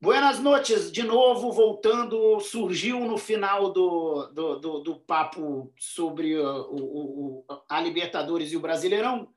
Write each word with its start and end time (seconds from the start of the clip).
Buenas 0.00 0.38
noites, 0.38 0.92
de 0.92 1.02
novo, 1.02 1.50
voltando, 1.50 2.38
surgiu 2.38 3.00
no 3.00 3.18
final 3.18 3.72
do, 3.72 4.28
do, 4.28 4.56
do, 4.60 4.78
do 4.78 5.00
papo 5.00 5.72
sobre 5.76 6.38
o, 6.38 6.70
o, 6.70 7.44
a 7.68 7.80
Libertadores 7.80 8.52
e 8.52 8.56
o 8.56 8.60
Brasileirão, 8.60 9.34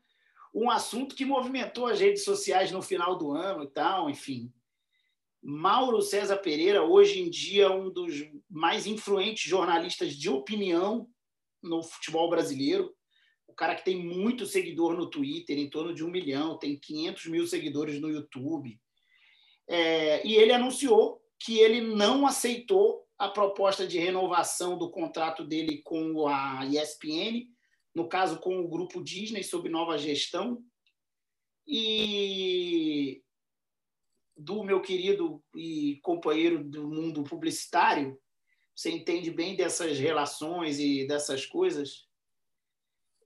um 0.54 0.70
assunto 0.70 1.16
que 1.16 1.26
movimentou 1.26 1.88
as 1.88 2.00
redes 2.00 2.24
sociais 2.24 2.72
no 2.72 2.80
final 2.80 3.18
do 3.18 3.32
ano 3.32 3.64
e 3.64 3.68
tal, 3.70 4.08
enfim. 4.08 4.54
Mauro 5.42 6.00
César 6.00 6.38
Pereira, 6.38 6.84
hoje 6.84 7.20
em 7.20 7.28
dia, 7.28 7.72
um 7.72 7.90
dos 7.90 8.14
mais 8.48 8.86
influentes 8.86 9.50
jornalistas 9.50 10.16
de 10.16 10.30
opinião 10.30 11.10
no 11.60 11.82
futebol 11.82 12.30
brasileiro. 12.30 12.94
O 13.48 13.54
cara 13.54 13.74
que 13.74 13.84
tem 13.84 13.98
muito 13.98 14.46
seguidor 14.46 14.94
no 14.96 15.10
Twitter, 15.10 15.58
em 15.58 15.72
torno 15.72 15.92
de 15.92 16.06
um 16.06 16.12
milhão, 16.12 16.56
tem 16.60 16.78
500 16.78 17.26
mil 17.26 17.48
seguidores 17.48 18.00
no 18.00 18.12
YouTube 18.12 18.80
é, 19.72 20.28
e 20.28 20.36
ele 20.36 20.52
anunciou 20.52 21.24
que 21.40 21.58
ele 21.60 21.80
não 21.80 22.28
aceitou 22.28 23.08
a 23.18 23.30
proposta 23.30 23.88
de 23.88 23.98
renovação 23.98 24.78
do 24.78 24.92
contrato 24.92 25.46
dele 25.46 25.82
com 25.82 26.28
a 26.28 26.66
ESPN, 26.66 27.48
no 27.96 28.10
caso 28.10 28.38
com 28.42 28.60
o 28.60 28.68
grupo 28.68 29.02
Disney, 29.02 29.44
sob 29.44 29.70
nova 29.70 29.98
gestão. 29.98 30.62
E 31.66 33.24
do 34.36 34.62
meu 34.62 34.82
querido 34.82 35.42
e 35.56 36.02
companheiro 36.04 36.62
do 36.62 36.90
mundo 36.90 37.24
publicitário, 37.24 38.20
você 38.76 38.92
entende 38.92 39.32
bem 39.32 39.56
dessas 39.56 39.98
relações 39.98 40.80
e 40.80 41.08
dessas 41.08 41.46
coisas. 41.46 42.10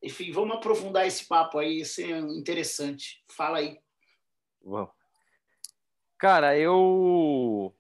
Enfim, 0.04 0.32
vamos 0.32 0.58
aprofundar 0.58 1.08
esse 1.08 1.28
papo 1.28 1.58
aí, 1.58 1.80
isso 1.80 2.02
é 2.02 2.20
interessante. 2.20 3.24
Fala 3.32 3.58
aí. 3.58 3.80
Vamos. 4.62 4.95
Cara, 6.26 6.58
eu. 6.58 7.72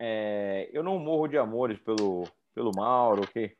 É, 0.00 0.70
eu 0.72 0.82
não 0.82 0.98
morro 0.98 1.28
de 1.28 1.36
amores 1.36 1.78
pelo, 1.78 2.26
pelo 2.54 2.72
Mauro, 2.74 3.24
ok? 3.24 3.54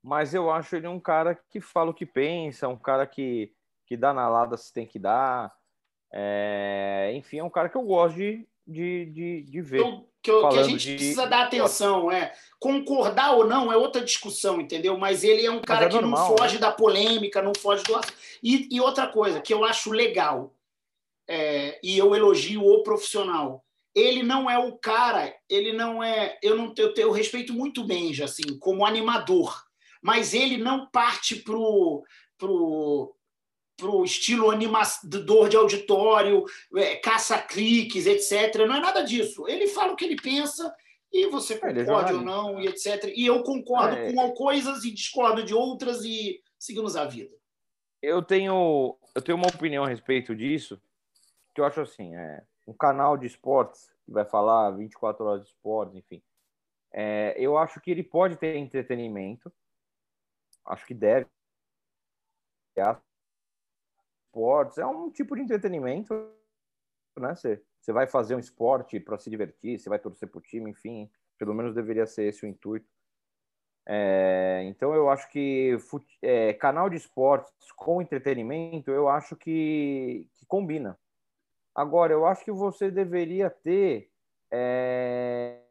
Mas 0.00 0.32
eu 0.32 0.48
acho 0.48 0.76
ele 0.76 0.86
um 0.86 1.00
cara 1.00 1.34
que 1.34 1.60
fala 1.60 1.90
o 1.90 1.94
que 1.94 2.06
pensa, 2.06 2.68
um 2.68 2.78
cara 2.78 3.04
que, 3.04 3.52
que 3.84 3.96
dá 3.96 4.14
na 4.14 4.28
lada 4.28 4.56
se 4.56 4.72
tem 4.72 4.86
que 4.86 4.96
dar. 4.96 5.52
É, 6.12 7.10
enfim, 7.16 7.40
é 7.40 7.42
um 7.42 7.50
cara 7.50 7.68
que 7.68 7.76
eu 7.76 7.82
gosto 7.82 8.14
de, 8.14 8.46
de, 8.64 9.06
de, 9.06 9.42
de 9.42 9.60
ver. 9.60 9.80
Então, 9.80 10.06
que, 10.22 10.30
eu, 10.30 10.48
que, 10.48 10.58
a 10.60 10.62
gente 10.62 10.86
de... 10.86 10.94
precisa 10.94 11.26
dar 11.26 11.46
atenção, 11.46 12.12
é 12.12 12.32
concordar 12.60 13.32
ou 13.32 13.44
não 13.44 13.72
é 13.72 13.76
outra 13.76 14.04
discussão, 14.04 14.60
entendeu? 14.60 14.96
Mas 14.96 15.24
ele 15.24 15.44
é 15.44 15.50
um 15.50 15.60
cara 15.60 15.86
é 15.86 15.88
que 15.88 15.96
normal, 15.96 16.30
não 16.30 16.36
foge 16.36 16.54
né? 16.54 16.60
da 16.60 16.70
polêmica, 16.70 17.42
não 17.42 17.54
foge 17.58 17.82
do 17.82 18.00
e, 18.40 18.68
e 18.70 18.80
outra 18.80 19.08
coisa 19.08 19.40
que 19.40 19.52
eu 19.52 19.64
acho 19.64 19.90
legal 19.90 20.54
é, 21.28 21.78
e 21.82 21.98
eu 21.98 22.14
elogio 22.14 22.64
o 22.64 22.82
profissional. 22.82 23.64
Ele 23.94 24.22
não 24.22 24.48
é 24.48 24.58
o 24.58 24.76
cara, 24.78 25.34
ele 25.48 25.72
não 25.72 26.02
é. 26.02 26.38
Eu 26.42 26.56
não 26.56 26.72
eu, 26.76 26.94
eu 26.96 27.10
respeito 27.10 27.52
muito 27.52 27.84
Benja, 27.84 28.24
assim, 28.24 28.58
como 28.58 28.86
animador, 28.86 29.62
mas 30.00 30.34
ele 30.34 30.56
não 30.56 30.88
parte 30.90 31.36
pro, 31.36 32.04
pro, 32.38 33.14
pro 33.76 34.04
estilo 34.04 34.50
animador 34.50 35.48
de 35.48 35.56
auditório, 35.56 36.44
é, 36.76 36.96
caça-cliques, 36.96 38.06
etc. 38.06 38.66
Não 38.66 38.76
é 38.76 38.80
nada 38.80 39.02
disso. 39.02 39.48
Ele 39.48 39.66
fala 39.66 39.92
o 39.92 39.96
que 39.96 40.04
ele 40.04 40.16
pensa 40.16 40.72
e 41.12 41.26
você 41.28 41.54
é, 41.54 41.58
concorda 41.58 42.14
ou 42.14 42.22
não, 42.22 42.60
e 42.60 42.66
etc. 42.66 43.12
E 43.16 43.26
eu 43.26 43.42
concordo 43.42 43.96
é... 43.96 44.12
com 44.12 44.30
coisas 44.32 44.84
e 44.84 44.90
discordo 44.90 45.42
de 45.42 45.54
outras 45.54 46.04
e 46.04 46.40
seguimos 46.58 46.96
a 46.96 47.04
vida. 47.04 47.34
Eu 48.00 48.22
tenho, 48.22 48.96
eu 49.14 49.22
tenho 49.22 49.36
uma 49.36 49.48
opinião 49.48 49.82
a 49.82 49.88
respeito 49.88 50.36
disso, 50.36 50.80
que 51.58 51.60
eu 51.60 51.66
acho 51.66 51.80
assim, 51.80 52.14
é 52.14 52.44
um 52.68 52.72
canal 52.72 53.16
de 53.16 53.26
esportes 53.26 53.92
que 54.04 54.12
vai 54.12 54.24
falar 54.24 54.70
24 54.70 55.24
horas 55.24 55.42
de 55.42 55.48
esportes, 55.48 55.96
enfim. 55.96 56.22
É, 56.92 57.34
eu 57.36 57.58
acho 57.58 57.80
que 57.80 57.90
ele 57.90 58.04
pode 58.04 58.36
ter 58.36 58.54
entretenimento, 58.54 59.52
acho 60.64 60.86
que 60.86 60.94
deve. 60.94 61.26
Esportes 64.28 64.78
é 64.78 64.86
um 64.86 65.10
tipo 65.10 65.34
de 65.34 65.42
entretenimento, 65.42 66.14
né? 67.18 67.34
Você, 67.34 67.60
você 67.80 67.92
vai 67.92 68.06
fazer 68.06 68.36
um 68.36 68.38
esporte 68.38 69.00
para 69.00 69.18
se 69.18 69.28
divertir, 69.28 69.80
você 69.80 69.88
vai 69.88 69.98
torcer 69.98 70.30
para 70.30 70.38
o 70.38 70.42
time, 70.42 70.70
enfim, 70.70 71.10
pelo 71.36 71.52
menos 71.52 71.74
deveria 71.74 72.06
ser 72.06 72.28
esse 72.28 72.46
o 72.46 72.48
intuito. 72.48 72.88
É, 73.84 74.62
então 74.66 74.94
eu 74.94 75.10
acho 75.10 75.28
que 75.28 75.76
é, 76.22 76.52
canal 76.52 76.88
de 76.88 76.96
esportes 76.96 77.72
com 77.72 78.00
entretenimento, 78.00 78.92
eu 78.92 79.08
acho 79.08 79.34
que, 79.34 80.24
que 80.34 80.46
combina. 80.46 80.96
Agora, 81.78 82.12
eu 82.12 82.26
acho 82.26 82.44
que 82.44 82.50
você 82.50 82.90
deveria 82.90 83.48
ter. 83.48 84.10
É... 84.50 85.62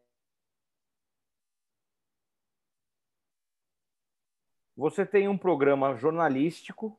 Você 4.74 5.04
tem 5.04 5.28
um 5.28 5.36
programa 5.36 5.94
jornalístico 5.96 6.98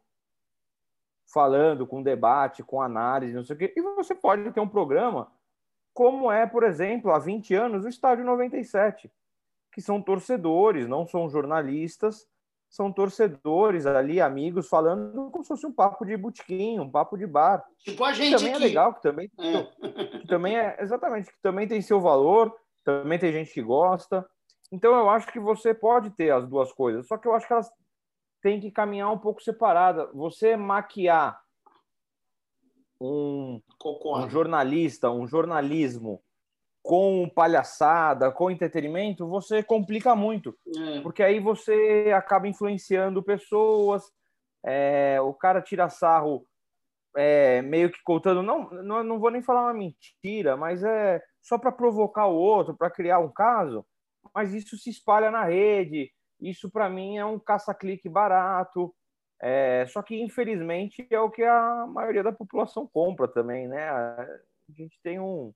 falando 1.25 1.87
com 1.87 2.03
debate, 2.03 2.61
com 2.61 2.83
análise, 2.83 3.33
não 3.33 3.43
sei 3.43 3.55
o 3.55 3.59
quê, 3.59 3.73
e 3.75 3.81
você 3.81 4.13
pode 4.13 4.51
ter 4.51 4.59
um 4.59 4.69
programa 4.69 5.31
como 5.91 6.31
é, 6.31 6.45
por 6.45 6.61
exemplo, 6.63 7.11
há 7.11 7.17
20 7.17 7.55
anos, 7.55 7.85
o 7.85 7.89
Estádio 7.89 8.23
97, 8.23 9.11
que 9.71 9.81
são 9.81 9.99
torcedores, 9.99 10.87
não 10.87 11.07
são 11.07 11.27
jornalistas, 11.27 12.29
são 12.69 12.91
torcedores 12.91 13.85
ali, 13.85 14.21
amigos, 14.21 14.69
falando 14.69 15.31
como 15.31 15.43
se 15.43 15.47
fosse 15.47 15.65
um 15.65 15.73
papo 15.73 16.05
de 16.05 16.15
botequim, 16.15 16.79
um 16.79 16.89
papo 16.89 17.17
de 17.17 17.25
bar. 17.25 17.65
Tipo 17.79 18.03
a 18.03 18.13
gente 18.13 18.35
também 18.35 18.51
é 18.51 18.55
aqui. 18.55 18.63
é 18.63 18.67
legal, 18.67 18.93
que 18.93 19.01
também, 19.01 19.31
é. 19.39 19.63
que 20.19 20.27
também 20.27 20.57
é, 20.57 20.77
exatamente, 20.79 21.31
que 21.31 21.41
também 21.41 21.67
tem 21.67 21.81
seu 21.81 21.99
valor, 21.99 22.55
também 22.83 23.17
tem 23.17 23.31
gente 23.33 23.51
que 23.51 23.61
gosta. 23.61 24.25
Então 24.71 24.93
eu 24.95 25.09
acho 25.09 25.31
que 25.31 25.39
você 25.39 25.73
pode 25.73 26.11
ter 26.11 26.29
as 26.31 26.47
duas 26.47 26.71
coisas, 26.71 27.07
só 27.07 27.17
que 27.17 27.27
eu 27.27 27.33
acho 27.33 27.47
que 27.47 27.53
elas 27.53 27.71
têm 28.41 28.59
que 28.59 28.69
caminhar 28.69 29.11
um 29.11 29.17
pouco 29.17 29.41
separada. 29.41 30.05
Você 30.13 30.55
maquiar 30.55 31.41
um, 33.01 33.59
um 34.05 34.29
jornalista, 34.29 35.09
um 35.09 35.27
jornalismo 35.27 36.21
com 36.89 37.29
palhaçada, 37.29 38.31
com 38.31 38.49
entretenimento, 38.49 39.27
você 39.27 39.61
complica 39.61 40.15
muito. 40.15 40.57
É. 40.75 41.01
Porque 41.01 41.21
aí 41.21 41.39
você 41.39 42.11
acaba 42.17 42.47
influenciando 42.47 43.21
pessoas, 43.21 44.01
é, 44.65 45.21
o 45.21 45.31
cara 45.31 45.61
tira 45.61 45.87
sarro 45.87 46.47
é, 47.15 47.61
meio 47.61 47.91
que 47.91 48.01
contando, 48.03 48.41
não, 48.41 48.71
não, 48.71 49.03
não 49.03 49.19
vou 49.19 49.29
nem 49.29 49.43
falar 49.43 49.65
uma 49.65 49.73
mentira, 49.75 50.57
mas 50.57 50.83
é 50.83 51.21
só 51.43 51.59
para 51.59 51.71
provocar 51.71 52.25
o 52.25 52.35
outro, 52.35 52.75
para 52.75 52.89
criar 52.89 53.19
um 53.19 53.31
caso, 53.31 53.85
mas 54.33 54.55
isso 54.55 54.75
se 54.75 54.89
espalha 54.89 55.29
na 55.29 55.43
rede, 55.43 56.11
isso 56.41 56.71
para 56.71 56.89
mim 56.89 57.19
é 57.19 57.25
um 57.25 57.37
caça-clique 57.37 58.09
barato, 58.09 58.91
é, 59.39 59.85
só 59.89 60.01
que 60.01 60.19
infelizmente 60.19 61.05
é 61.11 61.19
o 61.19 61.29
que 61.29 61.43
a 61.43 61.85
maioria 61.85 62.23
da 62.23 62.31
população 62.31 62.89
compra 62.91 63.27
também, 63.27 63.67
né? 63.67 63.89
A 63.89 64.25
gente 64.71 64.99
tem 65.03 65.19
um, 65.19 65.53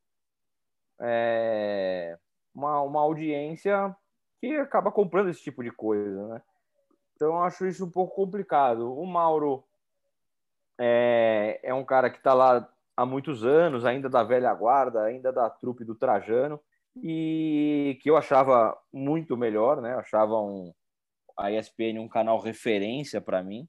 é, 1.04 2.18
uma, 2.56 2.82
uma 2.82 3.02
audiência 3.02 3.96
que 4.40 4.56
acaba 4.56 4.92
comprando 4.92 5.30
esse 5.30 5.42
tipo 5.42 5.64
de 5.64 5.72
coisa, 5.72 6.28
né? 6.28 6.42
Então 7.16 7.30
eu 7.30 7.44
acho 7.44 7.68
isso 7.68 7.86
um 7.86 7.92
pouco 7.92 8.16
complicado. 8.16 8.94
O 8.98 9.06
Mauro 9.06 9.64
é, 10.80 11.60
é 11.62 11.74
um 11.74 11.84
cara 11.84 12.10
que 12.10 12.18
está 12.18 12.34
lá 12.34 12.70
há 12.96 13.06
muitos 13.06 13.46
anos, 13.46 13.86
ainda 13.86 14.10
da 14.10 14.24
velha 14.24 14.54
guarda, 14.54 15.04
ainda 15.04 15.32
da 15.32 15.50
trupe 15.50 15.84
do 15.84 15.96
Trajano, 15.96 16.60
e 16.96 17.98
que 18.02 18.10
eu 18.10 18.18
achava 18.18 18.78
muito 18.92 19.36
melhor, 19.36 19.82
né? 19.82 19.94
Achava 19.96 20.40
um, 20.40 20.74
a 21.38 21.52
ESPN 21.52 22.00
um 22.00 22.08
canal 22.08 22.40
referência 22.40 23.20
para 23.20 23.44
mim. 23.44 23.68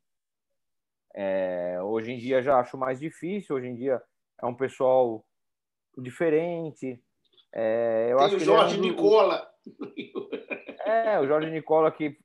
É, 1.15 1.79
hoje 1.83 2.13
em 2.13 2.19
dia 2.19 2.43
já 2.43 2.59
acho 2.59 2.77
mais 2.77 2.99
difícil, 2.99 3.57
hoje 3.57 3.69
em 3.69 3.75
dia 3.75 4.03
é 4.41 4.47
um 4.47 4.55
pessoal 4.55 5.25
diferente, 5.97 7.01
é, 7.55 8.09
eu 8.11 8.17
Tem 8.17 8.27
acho 8.27 8.37
o 8.37 8.41
Jorge 8.41 8.81
Nicola. 8.81 9.49
É, 10.85 11.19
o 11.21 11.27
Jorge 11.27 11.51
Nicola 11.51 11.91
que 11.91 12.19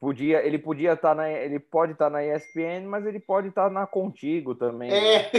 podia, 0.00 0.46
ele 0.46 0.58
podia 0.58 0.92
estar 0.92 1.10
tá 1.10 1.14
na, 1.14 1.30
ele 1.30 1.58
pode 1.58 1.92
estar 1.92 2.06
tá 2.06 2.10
na 2.10 2.24
ESPN, 2.24 2.86
mas 2.86 3.04
ele 3.04 3.18
pode 3.18 3.48
estar 3.48 3.64
tá 3.64 3.70
na 3.70 3.86
Contigo 3.86 4.54
também. 4.54 4.90
É. 4.90 5.22
Né? 5.22 5.30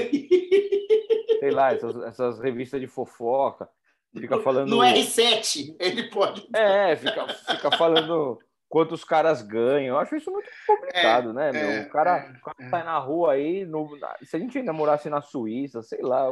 Sei 1.40 1.52
lá, 1.52 1.74
essas, 1.74 1.96
essas, 2.04 2.40
revistas 2.40 2.80
de 2.80 2.88
fofoca. 2.88 3.68
Fica 4.16 4.40
falando. 4.40 4.70
No 4.70 4.78
R7, 4.78 5.76
ele 5.80 6.10
pode. 6.10 6.48
É, 6.56 6.96
fica, 6.96 7.28
fica 7.28 7.72
falando 7.78 8.40
quantos 8.70 9.04
caras 9.04 9.42
ganham. 9.42 9.96
Eu 9.96 9.98
acho 9.98 10.16
isso 10.16 10.32
muito 10.32 10.50
complicado, 10.68 11.32
é, 11.32 11.34
né, 11.34 11.52
meu? 11.52 11.70
É, 11.70 11.82
o 11.82 11.90
cara, 11.90 12.18
é, 12.18 12.32
o 12.32 12.42
cara 12.42 12.58
é. 12.60 12.70
sai 12.70 12.84
na 12.84 12.98
rua 13.00 13.34
aí, 13.34 13.66
no, 13.66 13.90
se 14.22 14.36
a 14.36 14.40
gente 14.40 14.58
ainda 14.58 14.72
morasse 14.72 15.10
na 15.10 15.22
Suíça, 15.22 15.82
sei 15.82 16.02
lá, 16.02 16.32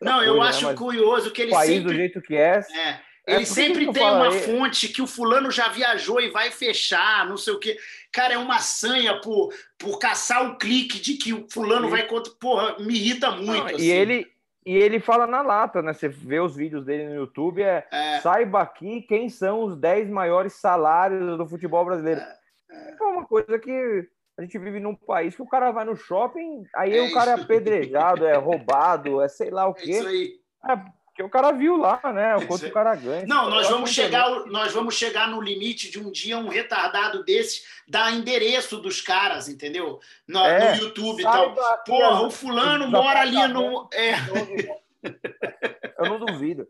não, 0.00 0.22
eu 0.22 0.34
né? 0.34 0.48
acho 0.48 0.74
curioso 0.74 1.30
que 1.30 1.42
ele 1.42 1.50
país 1.50 1.70
sempre... 1.70 1.84
do 1.84 1.94
jeito 1.94 2.20
que 2.20 2.36
é. 2.36 2.60
é. 2.74 3.00
Ele 3.26 3.42
é 3.42 3.44
sempre 3.44 3.92
tem 3.92 4.04
uma 4.04 4.30
fonte 4.30 4.88
que 4.88 5.02
o 5.02 5.06
fulano 5.06 5.50
já 5.50 5.68
viajou 5.68 6.20
e 6.20 6.30
vai 6.30 6.50
fechar, 6.52 7.26
não 7.28 7.36
sei 7.36 7.54
o 7.54 7.58
quê. 7.58 7.76
Cara, 8.12 8.34
é 8.34 8.38
uma 8.38 8.60
sanha 8.60 9.20
por, 9.20 9.52
por 9.76 9.98
caçar 9.98 10.48
o 10.48 10.56
clique 10.56 11.00
de 11.00 11.14
que 11.14 11.32
o 11.32 11.44
fulano 11.50 11.88
vai 11.88 12.06
contra. 12.06 12.32
Porra, 12.38 12.76
me 12.78 12.94
irrita 12.94 13.32
muito. 13.32 13.64
Não, 13.64 13.66
assim. 13.66 13.84
E 13.84 13.90
ele 13.90 14.32
E 14.64 14.76
ele 14.76 15.00
fala 15.00 15.26
na 15.26 15.42
lata, 15.42 15.82
né? 15.82 15.92
Você 15.92 16.08
vê 16.08 16.38
os 16.38 16.54
vídeos 16.54 16.84
dele 16.84 17.08
no 17.08 17.14
YouTube, 17.16 17.62
é, 17.62 17.84
é. 17.90 18.20
saiba 18.20 18.62
aqui 18.62 19.02
quem 19.02 19.28
são 19.28 19.64
os 19.64 19.76
10 19.76 20.08
maiores 20.08 20.52
salários 20.52 21.36
do 21.36 21.48
futebol 21.48 21.84
brasileiro. 21.84 22.20
É, 22.20 22.36
é. 22.70 22.96
é 22.98 23.02
uma 23.04 23.24
coisa 23.24 23.58
que 23.58 24.08
a 24.38 24.42
gente 24.42 24.58
vive 24.58 24.78
num 24.78 24.94
país 24.94 25.34
que 25.34 25.42
o 25.42 25.48
cara 25.48 25.70
vai 25.70 25.84
no 25.84 25.96
shopping, 25.96 26.64
aí 26.74 26.96
é 26.96 27.02
o 27.02 27.12
cara 27.12 27.32
é 27.32 27.34
apedrejado, 27.34 28.26
é 28.26 28.36
roubado, 28.36 29.22
é 29.22 29.28
sei 29.28 29.50
lá 29.50 29.66
o 29.66 29.74
quê. 29.74 29.90
É 29.90 29.98
isso 29.98 30.08
aí. 30.08 30.40
É, 30.68 30.76
porque 31.06 31.22
o 31.22 31.30
cara 31.30 31.50
viu 31.52 31.78
lá, 31.78 31.98
né? 32.12 32.36
O 32.36 32.46
quanto 32.46 32.66
o 32.66 32.70
cara 32.70 32.94
ganha. 32.94 33.24
Não, 33.26 33.48
nós 33.48 33.70
vamos, 33.70 33.90
chegar, 33.90 34.28
nós 34.46 34.74
vamos 34.74 34.94
chegar 34.94 35.26
no 35.26 35.40
limite 35.40 35.90
de 35.90 35.98
um 35.98 36.10
dia 36.10 36.36
um 36.36 36.48
retardado 36.48 37.24
desse 37.24 37.62
dar 37.88 38.12
endereço 38.12 38.76
dos 38.82 39.00
caras, 39.00 39.48
entendeu? 39.48 39.98
No, 40.28 40.40
é, 40.40 40.76
no 40.76 40.82
YouTube 40.82 41.20
e 41.20 41.22
tal. 41.22 41.54
Porra, 41.86 42.20
o 42.20 42.30
fulano 42.30 42.86
mora 42.88 43.20
ali 43.20 43.48
no. 43.48 43.88
É. 43.94 44.12
Eu 45.98 46.10
não 46.10 46.18
duvido. 46.18 46.68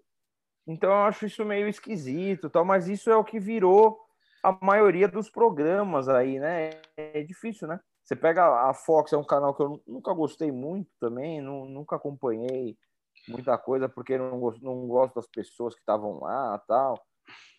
Então 0.65 0.91
eu 0.91 1.03
acho 1.03 1.27
isso 1.27 1.45
meio 1.45 1.67
esquisito, 1.67 2.49
tal, 2.49 2.65
mas 2.65 2.89
isso 2.89 3.11
é 3.11 3.17
o 3.17 3.25
que 3.25 3.41
virou 3.41 4.06
a 4.47 4.57
maioria 4.65 5.09
dos 5.09 5.29
programas 5.29 6.09
aí, 6.09 6.39
né? 6.39 6.71
É 6.97 7.23
difícil, 7.25 7.67
né? 7.67 7.81
Você 8.05 8.15
pega 8.15 8.69
a 8.69 8.73
Fox, 8.73 9.13
é 9.13 9.17
um 9.17 9.25
canal 9.25 9.53
que 9.53 9.61
eu 9.61 9.83
nunca 9.85 10.15
gostei 10.15 10.53
muito 10.53 10.89
também, 11.01 11.41
nunca 11.41 11.97
acompanhei 11.97 12.79
muita 13.27 13.59
coisa 13.59 13.89
porque 13.89 14.17
não, 14.17 14.39
não 14.63 14.87
gosto 14.87 15.17
das 15.17 15.27
pessoas 15.27 15.75
que 15.75 15.81
estavam 15.81 16.21
lá 16.21 16.63
tal. 16.69 17.05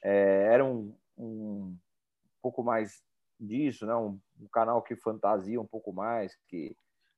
É, 0.01 0.47
era 0.53 0.63
um, 0.63 0.95
um 1.17 1.77
pouco 2.41 2.63
mais 2.63 3.03
disso, 3.37 3.85
né? 3.85 3.93
Um, 3.93 4.17
um, 4.39 4.47
canal 4.47 4.81
que 4.81 4.95
fantasia 4.95 5.59
um 5.59 5.67
pouco 5.67 5.91
mais, 5.91 6.37
que 6.47 6.73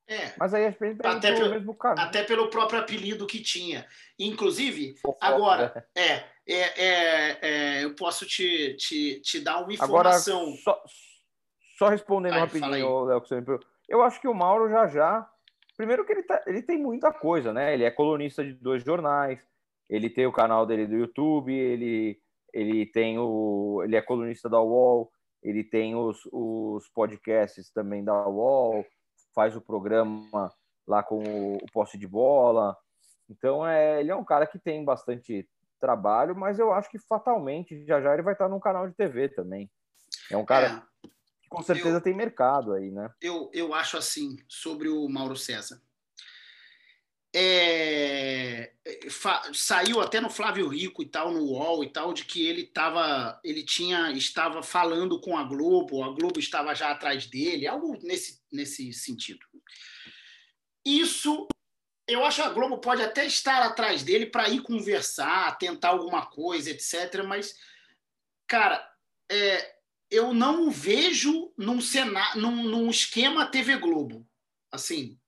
é, 0.10 0.34
mas 0.38 0.54
aí 0.54 0.66
a 0.66 0.72
gente 0.72 0.98
até 1.04 1.34
pelo, 1.34 1.50
mesmo 1.50 1.76
caminho. 1.76 2.08
até 2.08 2.24
pelo 2.24 2.50
próprio 2.50 2.80
apelido 2.80 3.28
que 3.28 3.42
tinha. 3.42 3.86
Inclusive, 4.18 4.96
Fofoca. 4.98 5.26
agora, 5.26 5.88
é, 5.96 6.24
é, 6.48 6.62
é, 6.78 7.38
é, 7.42 7.84
eu 7.84 7.96
posso 7.96 8.26
te, 8.26 8.76
te, 8.76 9.22
te 9.22 9.40
dar 9.40 9.60
uma 9.60 9.72
informação. 9.72 10.42
Agora, 10.42 10.58
só, 10.58 10.84
só 11.78 11.90
respondendo 11.90 12.34
Ai, 12.34 12.40
rapidinho, 12.40 13.06
Léo, 13.06 13.24
eu 13.88 14.02
acho 14.02 14.20
que 14.20 14.28
o 14.28 14.34
Mauro 14.34 14.70
já 14.70 14.88
já 14.88 15.30
Primeiro 15.80 16.06
que 16.06 16.12
ele, 16.12 16.24
tá, 16.24 16.44
ele 16.46 16.62
tem 16.62 16.78
muita 16.78 17.10
coisa, 17.14 17.54
né? 17.54 17.74
Ele 17.74 17.86
é 17.86 17.90
colunista 17.90 18.44
de 18.44 18.52
dois 18.52 18.84
jornais, 18.84 19.40
ele 19.90 20.10
tem 20.10 20.26
o 20.26 20.32
canal 20.32 20.66
dele 20.66 20.86
do 20.86 20.98
YouTube, 20.98 21.54
ele, 21.54 22.20
ele 22.54 22.86
tem 22.86 23.18
o. 23.18 23.82
ele 23.82 23.96
é 23.96 24.02
colunista 24.02 24.50
da 24.50 24.62
UOL, 24.62 25.10
ele 25.42 25.64
tem 25.64 25.96
os, 25.96 26.20
os 26.34 26.86
podcasts 26.90 27.72
também 27.72 28.04
da 28.04 28.28
UOL, 28.28 28.86
faz 29.34 29.56
o 29.56 29.62
programa 29.62 30.52
lá 30.88 31.04
com 31.04 31.24
o, 31.24 31.58
o 31.58 31.72
posse 31.72 31.98
de 31.98 32.08
bola. 32.08 32.76
Então 33.30 33.66
é, 33.66 34.00
ele 34.00 34.12
é 34.12 34.16
um 34.16 34.26
cara 34.26 34.48
que 34.48 34.60
tem 34.60 34.84
bastante 34.84 35.48
trabalho, 35.80 36.36
mas 36.36 36.60
eu 36.60 36.74
acho 36.74 36.90
que 36.90 37.00
fatalmente 37.00 37.86
já 37.86 38.02
já 38.02 38.14
ele 38.14 38.24
vai 38.24 38.34
estar 38.34 38.50
num 38.50 38.60
canal 38.60 38.88
de 38.88 38.96
TV 38.96 39.30
também. 39.30 39.70
É 40.30 40.36
um 40.36 40.46
cara 40.46 40.84
é 41.06 41.10
com 41.50 41.64
certeza 41.64 41.98
eu, 41.98 42.02
tem 42.02 42.16
mercado 42.16 42.74
aí, 42.74 42.92
né? 42.92 43.10
Eu, 43.20 43.50
eu 43.54 43.74
acho 43.74 43.98
assim 43.98 44.38
sobre 44.48 44.88
o 44.88 45.10
Mauro 45.10 45.36
César. 45.36 45.82
É, 47.34 48.74
fa, 49.10 49.52
saiu 49.54 50.02
até 50.02 50.20
no 50.20 50.30
Flávio 50.30 50.68
Rico 50.68 51.04
e 51.04 51.06
tal, 51.06 51.32
no 51.32 51.44
UOL 51.44 51.84
e 51.84 51.90
tal, 51.92 52.12
de 52.12 52.26
que 52.26 52.46
ele 52.48 52.66
tava, 52.66 53.40
ele 53.44 53.64
tinha, 53.64 54.12
estava 54.12 54.64
falando 54.64 55.22
com 55.22 55.38
a 55.38 55.44
Globo, 55.44 56.04
a 56.04 56.10
Globo 56.10 56.40
estava 56.40 56.74
já 56.74 56.90
atrás 56.90 57.28
dele, 57.28 57.68
algo 57.68 57.98
nesse, 58.02 58.42
nesse 58.52 58.92
sentido. 58.94 59.46
Isso, 60.84 61.48
eu 62.08 62.26
acho 62.26 62.42
que 62.42 62.48
a 62.48 62.52
Globo 62.52 62.80
pode 62.80 63.04
até 63.04 63.26
estar 63.26 63.62
atrás 63.64 64.02
dele 64.02 64.26
para 64.26 64.50
ir 64.50 64.62
conversar, 64.62 65.58
tentar 65.58 65.90
alguma 65.90 66.26
coisa, 66.26 66.72
etc. 66.72 67.24
Mas, 67.28 67.56
cara, 68.48 68.84
é, 69.32 69.76
eu 70.10 70.34
não 70.34 70.72
vejo 70.72 71.54
num, 71.56 71.80
cenário, 71.80 72.42
num, 72.42 72.64
num 72.64 72.90
esquema 72.90 73.46
TV 73.46 73.78
Globo. 73.78 74.28
Assim, 74.72 75.20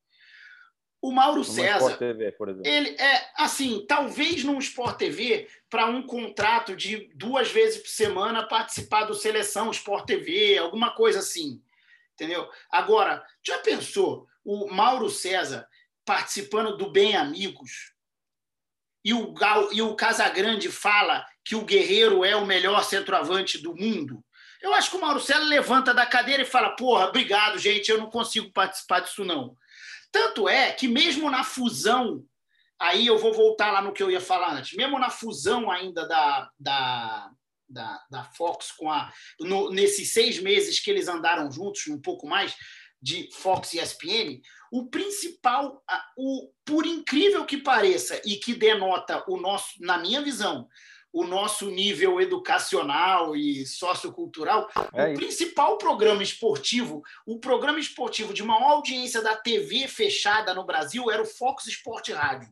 o 1.02 1.12
Mauro 1.12 1.44
César, 1.44 1.98
TV, 1.98 2.32
ele 2.64 2.90
é 2.90 3.32
assim, 3.36 3.84
talvez 3.88 4.44
num 4.44 4.60
Sport 4.60 4.98
TV 4.98 5.50
para 5.68 5.88
um 5.88 6.04
contrato 6.04 6.76
de 6.76 7.10
duas 7.16 7.50
vezes 7.52 7.82
por 7.82 7.90
semana 7.90 8.48
participar 8.48 9.06
do 9.06 9.16
seleção 9.16 9.72
Sport 9.72 10.06
TV, 10.06 10.60
alguma 10.60 10.92
coisa 10.92 11.20
assim, 11.20 11.60
entendeu? 12.14 12.48
Agora, 12.70 13.26
já 13.44 13.58
pensou 13.60 14.28
o 14.46 14.72
Mauro 14.72 15.10
César 15.10 15.68
participando 16.06 16.78
do 16.78 16.92
Bem 16.92 17.16
Amigos 17.16 17.94
e 19.04 19.12
o 19.12 19.34
Gal, 19.34 19.74
e 19.74 19.82
o 19.82 19.96
Casagrande 19.96 20.72
fala 20.72 21.26
que 21.44 21.56
o 21.56 21.66
Guerreiro 21.66 22.24
é 22.24 22.36
o 22.36 22.46
melhor 22.46 22.84
centroavante 22.84 23.58
do 23.58 23.76
mundo? 23.76 24.24
Eu 24.62 24.72
acho 24.76 24.92
que 24.92 24.98
o 24.98 25.02
Mauro 25.02 25.20
César 25.20 25.46
levanta 25.46 25.96
da 25.96 26.06
cadeira 26.06 26.44
e 26.44 26.46
fala: 26.46 26.76
porra, 26.76 27.08
obrigado, 27.08 27.58
gente, 27.58 27.90
eu 27.90 27.98
não 27.98 28.12
consigo 28.12 28.52
participar 28.52 29.00
disso, 29.00 29.26
não. 29.26 29.58
Tanto 30.12 30.50
é 30.50 30.72
que, 30.72 30.88
mesmo 30.88 31.30
na 31.30 31.44
fusão, 31.44 32.24
aí 32.80 33.08
eu 33.08 33.18
vou 33.18 33.34
voltar 33.34 33.72
lá 33.72 33.82
no 33.82 33.94
que 33.94 34.04
eu 34.04 34.12
ia 34.12 34.22
falar 34.22 34.54
antes, 34.54 34.76
mesmo 34.76 35.00
na 35.00 35.10
fusão 35.10 35.72
ainda 35.72 36.08
da, 36.08 36.50
da, 36.60 37.32
da, 37.70 38.06
da 38.10 38.24
Fox 38.36 38.72
com 38.72 38.92
a. 38.92 39.12
No, 39.40 39.70
nesses 39.70 40.12
seis 40.12 40.40
meses 40.40 40.80
que 40.80 40.90
eles 40.90 41.08
andaram 41.08 41.52
juntos, 41.52 41.88
um 41.88 42.02
pouco 42.02 42.28
mais, 42.28 42.56
de 43.02 43.30
Fox 43.34 43.74
e 43.74 43.80
ESPN, 43.80 44.42
o 44.72 44.88
principal, 44.88 45.84
o, 46.16 46.52
por 46.64 46.86
incrível 46.86 47.46
que 47.46 47.58
pareça, 47.58 48.22
e 48.24 48.36
que 48.36 48.54
denota 48.54 49.24
o 49.28 49.38
nosso, 49.38 49.70
na 49.80 49.98
minha 49.98 50.22
visão, 50.22 50.68
o 51.14 51.26
nosso 51.26 51.70
nível 51.70 52.22
educacional 52.22 53.36
e 53.36 53.66
sociocultural, 53.66 54.70
é 54.94 55.12
o 55.12 55.14
principal 55.16 55.78
programa 55.78 56.24
esportivo, 56.24 57.04
o 57.26 57.40
programa 57.40 57.80
esportivo 57.80 58.34
de 58.34 58.44
maior 58.44 58.72
audiência 58.72 59.22
da 59.22 59.36
TV 59.36 59.88
fechada 59.88 60.54
no 60.54 60.66
Brasil 60.66 61.12
era 61.12 61.22
o 61.22 61.26
Fox 61.26 61.68
Sport 61.68 62.10
Rádio, 62.10 62.50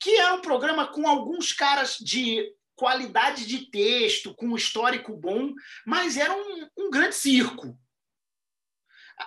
que 0.00 0.16
era 0.16 0.34
um 0.34 0.40
programa 0.40 0.86
com 0.88 1.06
alguns 1.06 1.52
caras 1.52 1.96
de 1.98 2.52
qualidade 2.74 3.46
de 3.46 3.66
texto, 3.70 4.34
com 4.34 4.46
um 4.46 4.56
histórico 4.56 5.16
bom, 5.16 5.52
mas 5.84 6.16
era 6.16 6.32
um, 6.32 6.68
um 6.78 6.90
grande 6.90 7.16
circo. 7.16 7.76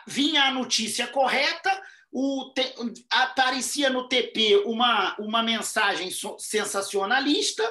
Vinha 0.07 0.43
a 0.43 0.51
notícia 0.51 1.05
correta, 1.07 1.69
o, 2.11 2.53
te, 2.53 2.73
aparecia 3.09 3.89
no 3.89 4.07
TP 4.07 4.63
uma, 4.65 5.15
uma 5.17 5.43
mensagem 5.43 6.09
sensacionalista, 6.39 7.63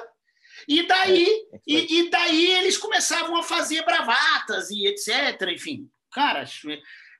e 0.67 0.87
daí, 0.87 1.25
é, 1.25 1.55
é 1.55 1.59
e, 1.65 1.99
e, 1.99 2.09
daí 2.09 2.51
eles 2.53 2.77
começavam 2.77 3.35
a 3.37 3.43
fazer 3.43 3.83
bravatas 3.83 4.69
e 4.69 4.87
etc. 4.87 5.41
Enfim, 5.49 5.89
cara, 6.11 6.45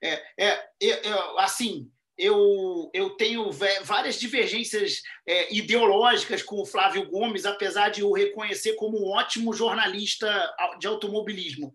é, 0.02 0.22
é, 0.38 0.48
é, 0.82 1.02
assim, 1.38 1.92
eu, 2.18 2.90
eu 2.94 3.12
tenho 3.12 3.50
várias 3.84 4.20
divergências 4.20 5.02
é, 5.26 5.54
ideológicas 5.54 6.44
com 6.44 6.62
o 6.62 6.66
Flávio 6.66 7.10
Gomes, 7.10 7.46
apesar 7.46 7.90
de 7.90 8.04
o 8.04 8.14
reconhecer 8.14 8.74
como 8.76 9.00
um 9.00 9.10
ótimo 9.10 9.54
jornalista 9.54 10.54
de 10.80 10.88
automobilismo. 10.88 11.74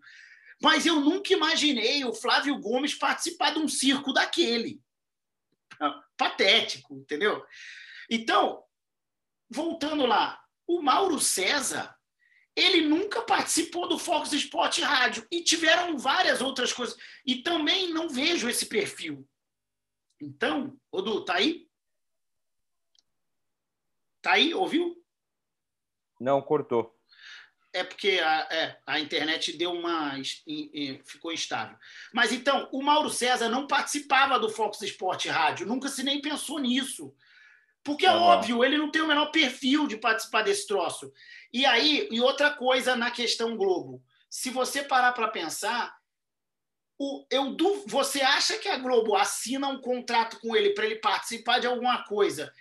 Mas 0.61 0.85
eu 0.85 0.99
nunca 0.99 1.33
imaginei 1.33 2.03
o 2.03 2.13
Flávio 2.13 2.57
Gomes 2.59 2.95
participar 2.95 3.53
de 3.53 3.59
um 3.59 3.67
circo 3.67 4.11
daquele. 4.11 4.81
Patético, 6.17 6.95
entendeu? 6.95 7.43
Então, 8.09 8.63
voltando 9.49 10.05
lá, 10.05 10.39
o 10.67 10.81
Mauro 10.81 11.19
César, 11.19 11.97
ele 12.55 12.81
nunca 12.81 13.21
participou 13.21 13.87
do 13.87 13.97
Fox 13.97 14.33
Sport 14.33 14.79
Rádio 14.79 15.25
e 15.31 15.43
tiveram 15.43 15.97
várias 15.97 16.41
outras 16.41 16.73
coisas. 16.73 16.97
E 17.25 17.41
também 17.41 17.93
não 17.93 18.09
vejo 18.09 18.49
esse 18.49 18.65
perfil. 18.65 19.27
Então, 20.19 20.77
Odu, 20.91 21.23
tá 21.23 21.35
aí? 21.35 21.67
Tá 24.21 24.33
aí? 24.33 24.53
Ouviu? 24.53 25.01
Não, 26.19 26.41
cortou. 26.41 26.97
É 27.71 27.83
porque 27.83 28.19
a, 28.23 28.47
é, 28.51 28.81
a 28.87 28.99
internet 28.99 29.55
deu 29.55 29.71
uma. 29.71 30.13
ficou 31.05 31.31
instável. 31.31 31.77
Mas 32.11 32.31
então, 32.31 32.67
o 32.71 32.81
Mauro 32.81 33.09
César 33.09 33.49
não 33.49 33.67
participava 33.67 34.39
do 34.39 34.49
Fox 34.49 34.81
Sport 34.81 35.27
Rádio, 35.27 35.67
nunca 35.67 35.89
se 35.89 36.01
nem 36.01 36.19
pensou 36.19 36.57
nisso. 36.57 37.15
Porque 37.87 38.05
é 38.05 38.11
óbvio, 38.11 38.65
ele 38.65 38.77
não 38.77 38.91
tem 38.91 39.01
o 39.01 39.07
menor 39.07 39.27
perfil 39.27 39.87
de 39.87 39.95
participar 39.95 40.41
desse 40.41 40.67
troço. 40.67 41.09
E 41.53 41.65
aí, 41.65 42.05
e 42.11 42.19
outra 42.19 42.51
coisa 42.51 42.97
na 42.97 43.09
questão 43.09 43.55
Globo. 43.55 44.03
Se 44.29 44.49
você 44.49 44.83
parar 44.83 45.13
para 45.13 45.29
pensar, 45.29 45.95
o, 46.99 47.25
eu, 47.31 47.55
você 47.87 48.19
acha 48.19 48.57
que 48.57 48.67
a 48.67 48.77
Globo 48.77 49.15
assina 49.15 49.69
um 49.69 49.79
contrato 49.79 50.37
com 50.41 50.53
ele 50.53 50.71
para 50.71 50.85
ele 50.85 50.97
participar 50.97 51.59
de 51.59 51.67
alguma 51.67 52.03
coisa, 52.03 52.51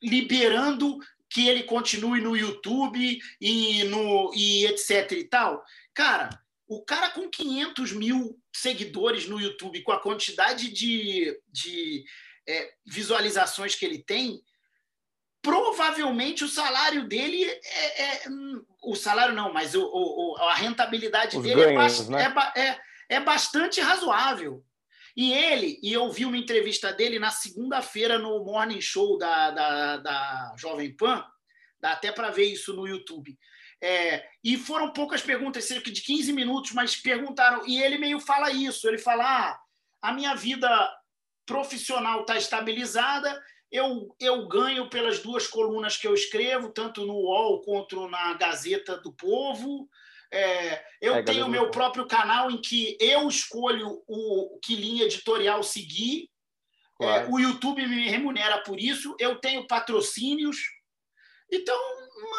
liberando 0.00 1.00
que 1.28 1.48
ele 1.48 1.64
continue 1.64 2.20
no 2.20 2.36
YouTube 2.36 3.18
e, 3.40 3.82
no, 3.86 4.30
e 4.36 4.66
etc 4.66 5.10
e 5.10 5.24
tal? 5.24 5.64
Cara, 5.92 6.30
o 6.68 6.84
cara 6.84 7.10
com 7.10 7.28
500 7.28 7.90
mil 7.90 8.40
seguidores 8.54 9.26
no 9.26 9.40
YouTube, 9.40 9.82
com 9.82 9.90
a 9.90 10.00
quantidade 10.00 10.70
de, 10.70 11.36
de 11.48 12.04
é, 12.48 12.72
visualizações 12.86 13.74
que 13.74 13.84
ele 13.84 13.98
tem, 13.98 14.40
provavelmente 15.46 16.42
o 16.42 16.48
salário 16.48 17.06
dele 17.06 17.44
é, 17.44 18.02
é, 18.02 18.22
o 18.82 18.96
salário 18.96 19.32
não, 19.32 19.52
mas 19.52 19.76
o, 19.76 19.80
o 19.84 20.36
a 20.40 20.54
rentabilidade 20.54 21.36
Os 21.36 21.42
dele 21.44 21.60
é 21.60 21.72
ganhos, 21.72 22.08
é, 22.08 22.10
né? 22.10 22.34
é, 22.56 22.60
é, 22.60 22.80
é 23.10 23.20
bastante 23.20 23.80
razoável. 23.80 24.64
E 25.16 25.32
ele, 25.32 25.78
e 25.84 25.92
eu 25.92 26.10
vi 26.10 26.24
uma 26.24 26.36
entrevista 26.36 26.92
dele 26.92 27.20
na 27.20 27.30
segunda-feira 27.30 28.18
no 28.18 28.44
Morning 28.44 28.80
Show 28.80 29.16
da, 29.18 29.52
da, 29.52 29.96
da 29.98 30.54
Jovem 30.58 30.92
Pan, 30.96 31.24
dá 31.80 31.92
até 31.92 32.10
para 32.10 32.30
ver 32.30 32.46
isso 32.46 32.74
no 32.74 32.84
YouTube. 32.84 33.38
É, 33.80 34.26
e 34.42 34.56
foram 34.56 34.92
poucas 34.92 35.22
perguntas, 35.22 35.64
cerca 35.64 35.92
de 35.92 36.02
15 36.02 36.32
minutos, 36.32 36.72
mas 36.72 36.96
perguntaram, 36.96 37.64
e 37.68 37.80
ele 37.80 37.98
meio 37.98 38.18
fala 38.18 38.50
isso, 38.50 38.88
ele 38.88 38.98
fala, 38.98 39.24
ah, 39.24 39.60
a 40.02 40.12
minha 40.12 40.34
vida 40.34 40.68
profissional 41.46 42.22
está 42.22 42.36
estabilizada, 42.36 43.40
eu, 43.70 44.14
eu 44.20 44.46
ganho 44.48 44.88
pelas 44.88 45.20
duas 45.20 45.46
colunas 45.46 45.96
que 45.96 46.06
eu 46.06 46.14
escrevo, 46.14 46.72
tanto 46.72 47.04
no 47.04 47.14
UOL 47.14 47.62
quanto 47.62 48.08
na 48.08 48.34
Gazeta 48.34 48.96
do 48.98 49.12
Povo, 49.12 49.88
é, 50.32 50.84
eu 51.00 51.14
é, 51.14 51.22
tenho 51.22 51.46
o 51.46 51.48
meu 51.48 51.70
próprio 51.70 52.06
canal 52.06 52.50
em 52.50 52.60
que 52.60 52.96
eu 53.00 53.28
escolho 53.28 54.02
o 54.06 54.58
que 54.62 54.74
linha 54.74 55.04
editorial 55.04 55.62
seguir. 55.62 56.28
É, 57.00 57.04
claro. 57.04 57.26
É, 57.26 57.30
o 57.30 57.38
YouTube 57.38 57.86
me 57.86 58.08
remunera 58.08 58.62
por 58.62 58.80
isso. 58.80 59.14
Eu 59.18 59.36
tenho 59.36 59.66
patrocínios. 59.66 60.58
Então, 61.50 61.78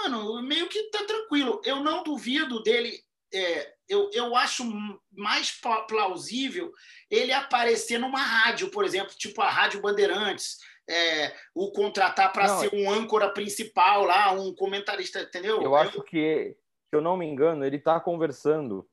mano, 0.04 0.42
meio 0.42 0.68
que 0.68 0.90
tá 0.90 1.06
tranquilo. 1.06 1.62
Eu 1.64 1.78
não 1.78 2.04
duvido 2.04 2.62
dele. 2.62 3.02
É, 3.34 3.74
eu, 3.90 4.10
eu 4.14 4.36
acho 4.36 4.64
mais 5.12 5.60
plausível 5.88 6.72
ele 7.10 7.34
aparecer 7.34 7.98
numa 7.98 8.22
rádio, 8.22 8.70
por 8.70 8.86
exemplo, 8.86 9.14
tipo 9.18 9.42
a 9.42 9.50
Rádio 9.50 9.82
Bandeirantes, 9.82 10.58
é, 10.90 11.34
o 11.54 11.72
contratar 11.72 12.32
para 12.32 12.48
ser 12.48 12.74
um 12.74 12.90
âncora 12.90 13.30
principal 13.30 14.06
lá, 14.06 14.32
um 14.32 14.54
comentarista, 14.56 15.22
entendeu? 15.22 15.62
Eu 15.62 15.76
acho 15.76 16.02
que 16.04 16.56
se 16.90 16.96
eu 16.96 17.02
não 17.02 17.18
me 17.18 17.26
engano, 17.26 17.66
ele 17.66 17.78
está 17.78 18.00
conversando 18.00 18.88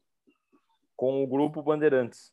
com 0.96 1.22
o 1.22 1.26
grupo 1.26 1.62
Bandeirantes. 1.62 2.32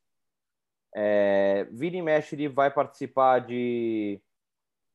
É, 0.96 1.68
vira 1.72 1.96
e 1.96 2.02
mexe, 2.02 2.36
ele 2.36 2.50
vai 2.50 2.72
participar 2.72 3.40
de. 3.40 4.20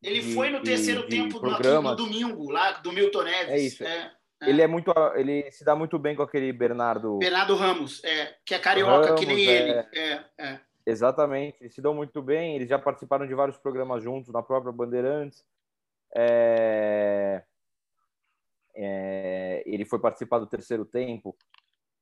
Ele 0.02 0.20
de, 0.20 0.34
foi 0.34 0.50
no 0.50 0.62
terceiro 0.62 1.02
de, 1.02 1.08
tempo 1.08 1.40
de 1.40 1.68
no, 1.68 1.82
no, 1.82 1.96
domingo, 1.96 2.50
lá 2.50 2.72
do 2.72 2.92
Milton 2.92 3.22
Neves. 3.22 3.48
É 3.48 3.58
isso. 3.58 3.84
É, 3.84 4.12
é. 4.42 4.50
Ele 4.50 4.60
é 4.60 4.66
muito, 4.66 4.92
ele 5.14 5.50
se 5.50 5.64
dá 5.64 5.74
muito 5.74 5.98
bem 5.98 6.14
com 6.14 6.22
aquele 6.22 6.52
Bernardo. 6.52 7.18
Bernardo 7.18 7.54
Ramos, 7.54 8.04
é, 8.04 8.36
que 8.44 8.54
é 8.54 8.58
carioca, 8.58 9.06
Ramos, 9.06 9.20
que 9.20 9.26
nem 9.26 9.46
ele. 9.46 9.70
É. 9.70 9.88
é, 9.94 10.24
é. 10.38 10.60
Exatamente, 10.86 11.58
eles 11.60 11.74
se 11.74 11.82
dão 11.82 11.92
muito 11.92 12.22
bem. 12.22 12.54
Eles 12.54 12.68
já 12.68 12.78
participaram 12.78 13.26
de 13.26 13.34
vários 13.34 13.58
programas 13.58 14.02
juntos 14.02 14.32
na 14.32 14.42
própria 14.42 14.72
Bandeirantes. 14.72 15.44
É... 16.14 17.42
É, 18.78 19.62
ele 19.66 19.86
foi 19.86 19.98
participar 19.98 20.38
do 20.38 20.46
terceiro 20.46 20.84
tempo 20.84 21.34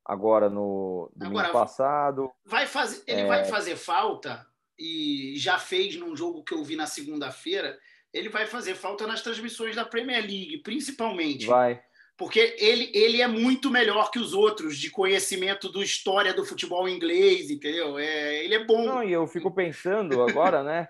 agora 0.05 0.51
no 0.51 1.11
domingo 1.15 1.39
agora, 1.39 1.53
passado. 1.53 2.31
Vai 2.45 2.67
fazer, 2.67 3.03
ele 3.07 3.23
é... 3.23 3.27
vai 3.27 3.45
fazer 3.45 3.77
falta 3.77 4.45
e 4.79 5.35
já 5.37 5.59
fez 5.59 5.97
num 5.97 6.17
jogo 6.17 6.43
que 6.43 6.53
eu 6.53 6.63
vi 6.65 6.77
na 6.77 6.87
segunda-feira. 6.87 7.79
Ele 8.13 8.29
vai 8.29 8.47
fazer 8.47 8.75
falta 8.75 9.07
nas 9.07 9.23
transmissões 9.23 9.77
da 9.77 9.85
Premier 9.85 10.21
League, 10.21 10.59
principalmente. 10.59 11.47
Vai. 11.47 11.83
Porque 12.17 12.57
ele, 12.59 12.91
ele 12.95 13.21
é 13.21 13.27
muito 13.27 13.71
melhor 13.71 14.11
que 14.11 14.21
os 14.21 14.33
outros 14.33 14.79
de 14.79 14.91
conhecimento 14.91 15.69
do 15.69 15.83
história 15.83 16.33
do 16.33 16.45
futebol 16.45 16.89
inglês, 16.89 17.51
entendeu? 17.51 17.99
É, 17.99 18.45
ele 18.45 18.55
é 18.55 18.65
bom. 18.65 18.85
Não, 18.85 19.03
e 19.03 19.13
eu 19.13 19.27
fico 19.27 19.53
pensando 19.53 20.23
agora, 20.23 20.63
né? 20.63 20.89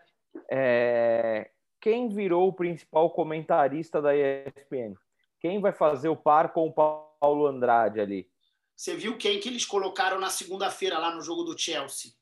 É, 0.50 1.50
quem 1.80 2.08
virou 2.08 2.48
o 2.48 2.52
principal 2.52 3.10
comentarista 3.10 4.02
da 4.02 4.14
ESPN? 4.14 4.94
Quem 5.40 5.60
vai 5.60 5.72
fazer 5.72 6.08
o 6.08 6.16
par 6.16 6.52
com 6.52 6.66
o 6.66 6.72
Paulo 6.72 7.46
Andrade 7.46 8.00
ali? 8.00 8.28
Você 8.76 8.94
viu 8.94 9.16
quem 9.16 9.38
que 9.38 9.48
eles 9.48 9.64
colocaram 9.64 10.18
na 10.18 10.28
segunda-feira 10.28 10.98
lá 10.98 11.14
no 11.14 11.22
jogo 11.22 11.44
do 11.44 11.58
Chelsea? 11.58 12.12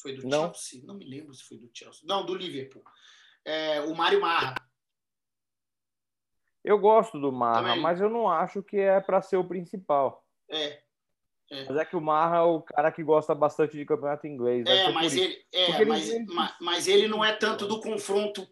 Foi 0.00 0.14
do 0.14 0.26
não. 0.26 0.52
Chelsea? 0.52 0.82
Não 0.84 0.94
me 0.94 1.04
lembro 1.04 1.32
se 1.34 1.44
foi 1.44 1.58
do 1.58 1.70
Chelsea. 1.72 2.02
Não, 2.04 2.24
do 2.24 2.34
Liverpool. 2.34 2.82
É, 3.44 3.80
o 3.82 3.94
Mário 3.94 4.20
Marra. 4.20 4.54
Eu 6.64 6.78
gosto 6.78 7.18
do 7.18 7.32
Marra, 7.32 7.68
Também. 7.68 7.80
mas 7.80 8.00
eu 8.00 8.10
não 8.10 8.28
acho 8.28 8.62
que 8.62 8.76
é 8.76 9.00
para 9.00 9.22
ser 9.22 9.36
o 9.36 9.44
principal. 9.44 10.24
É. 10.48 10.78
É. 11.50 11.64
Mas 11.64 11.76
é 11.78 11.84
que 11.84 11.96
o 11.96 12.00
Marra 12.00 12.36
é 12.36 12.42
o 12.42 12.62
cara 12.62 12.92
que 12.92 13.02
gosta 13.02 13.34
bastante 13.34 13.76
de 13.76 13.84
campeonato 13.84 14.26
inglês. 14.26 14.64
É, 14.66 14.92
mas 14.92 15.16
ele, 15.16 15.36
é 15.52 15.84
mas, 15.84 16.08
ele... 16.08 16.26
mas, 16.60 16.86
ele 16.86 17.08
não 17.08 17.24
é 17.24 17.32
tanto 17.32 17.66
do 17.66 17.80
confronto 17.80 18.46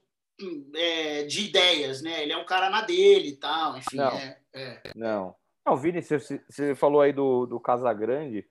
é, 0.74 1.22
de 1.24 1.46
ideias, 1.46 2.02
né? 2.02 2.22
Ele 2.22 2.32
é 2.32 2.36
um 2.36 2.44
cara 2.44 2.68
na 2.68 2.82
dele 2.82 3.28
e 3.28 3.36
tal, 3.36 3.76
enfim. 3.76 3.96
Não, 3.96 4.10
é, 4.10 4.38
é. 4.52 4.82
não. 4.96 5.34
não 5.64 5.76
Vini, 5.76 6.02
você, 6.02 6.18
você 6.18 6.74
falou 6.74 7.00
aí 7.00 7.12
do, 7.12 7.46
do 7.46 7.60
Casagrande. 7.60 8.44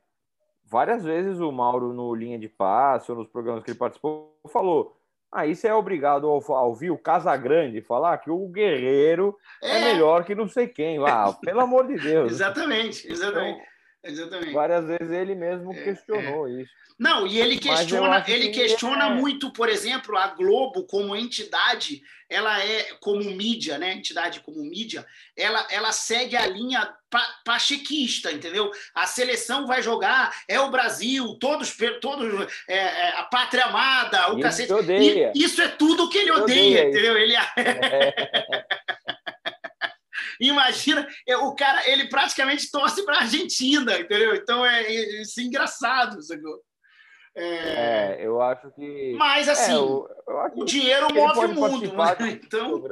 Várias 0.63 1.03
vezes 1.03 1.39
o 1.39 1.51
Mauro, 1.51 1.93
no 1.93 2.15
Linha 2.15 2.39
de 2.39 2.47
Passe, 2.47 3.11
ou 3.11 3.17
nos 3.17 3.27
programas 3.27 3.63
que 3.63 3.71
ele 3.71 3.77
participou, 3.77 4.39
falou 4.47 4.96
Aí 5.31 5.55
você 5.55 5.67
é 5.67 5.73
obrigado 5.73 6.27
a 6.27 6.61
ouvir 6.63 6.89
o 6.89 6.97
Casagrande 6.97 7.81
falar 7.81 8.17
que 8.17 8.31
o 8.31 8.47
Guerreiro 8.47 9.35
é, 9.61 9.77
é 9.77 9.93
melhor 9.93 10.23
que 10.23 10.33
não 10.33 10.47
sei 10.47 10.67
quem. 10.67 10.97
Ah, 11.05 11.33
pelo 11.41 11.59
amor 11.59 11.85
de 11.87 11.95
Deus. 11.95 12.31
exatamente, 12.33 13.11
exatamente. 13.11 13.59
Então, 13.59 13.76
Exatamente. 14.07 14.53
Várias 14.53 14.85
vezes 14.85 15.11
ele 15.11 15.35
mesmo 15.35 15.73
é, 15.73 15.83
questionou 15.83 16.47
é. 16.47 16.61
isso. 16.61 16.71
Não, 16.97 17.27
e 17.27 17.39
ele 17.39 17.59
questiona, 17.59 18.23
ele 18.27 18.49
que 18.49 18.61
questiona 18.61 19.05
é... 19.05 19.09
muito, 19.13 19.51
por 19.51 19.69
exemplo, 19.69 20.17
a 20.17 20.29
Globo 20.29 20.83
como 20.83 21.15
entidade, 21.15 22.01
ela 22.27 22.59
é 22.63 22.87
como 22.99 23.23
mídia, 23.23 23.77
né? 23.77 23.93
Entidade 23.93 24.39
como 24.39 24.63
mídia, 24.63 25.05
ela, 25.35 25.67
ela 25.69 25.91
segue 25.91 26.35
a 26.35 26.47
linha 26.47 26.91
pachequista, 27.45 28.31
entendeu? 28.31 28.71
A 28.95 29.05
seleção 29.05 29.67
vai 29.67 29.83
jogar, 29.83 30.35
é 30.47 30.59
o 30.59 30.71
Brasil, 30.71 31.37
todos, 31.39 31.77
todos 32.01 32.51
é, 32.67 32.75
é, 32.77 33.09
a 33.09 33.23
pátria 33.23 33.65
amada, 33.65 34.31
o 34.31 34.33
isso 34.33 34.41
cacete. 34.41 34.73
Odeia. 34.73 35.31
Isso 35.35 35.61
é 35.61 35.67
tudo 35.67 36.09
que 36.09 36.17
ele 36.17 36.31
odeia, 36.31 36.79
odeia 36.79 36.89
entendeu? 36.89 37.15
Ele 37.15 37.35
é. 37.35 38.15
Imagina, 40.39 41.07
é, 41.27 41.37
o 41.37 41.53
cara, 41.55 41.87
ele 41.89 42.09
praticamente 42.09 42.69
torce 42.71 43.03
para 43.05 43.17
a 43.17 43.21
Argentina, 43.21 43.99
entendeu? 43.99 44.35
Então 44.35 44.65
é, 44.65 44.83
é, 44.83 45.21
é 45.21 45.41
engraçado, 45.41 46.21
sacou? 46.21 46.61
É... 47.35 47.43
é, 47.43 48.25
eu 48.25 48.41
acho 48.41 48.71
que. 48.71 49.13
Mas 49.15 49.47
assim, 49.47 49.73
é, 49.73 49.75
eu, 49.75 50.09
eu 50.27 50.51
o 50.55 50.65
dinheiro 50.65 51.13
move 51.13 51.45
o 51.45 51.53
mundo, 51.53 51.93
né? 51.93 52.39
então. 52.43 52.83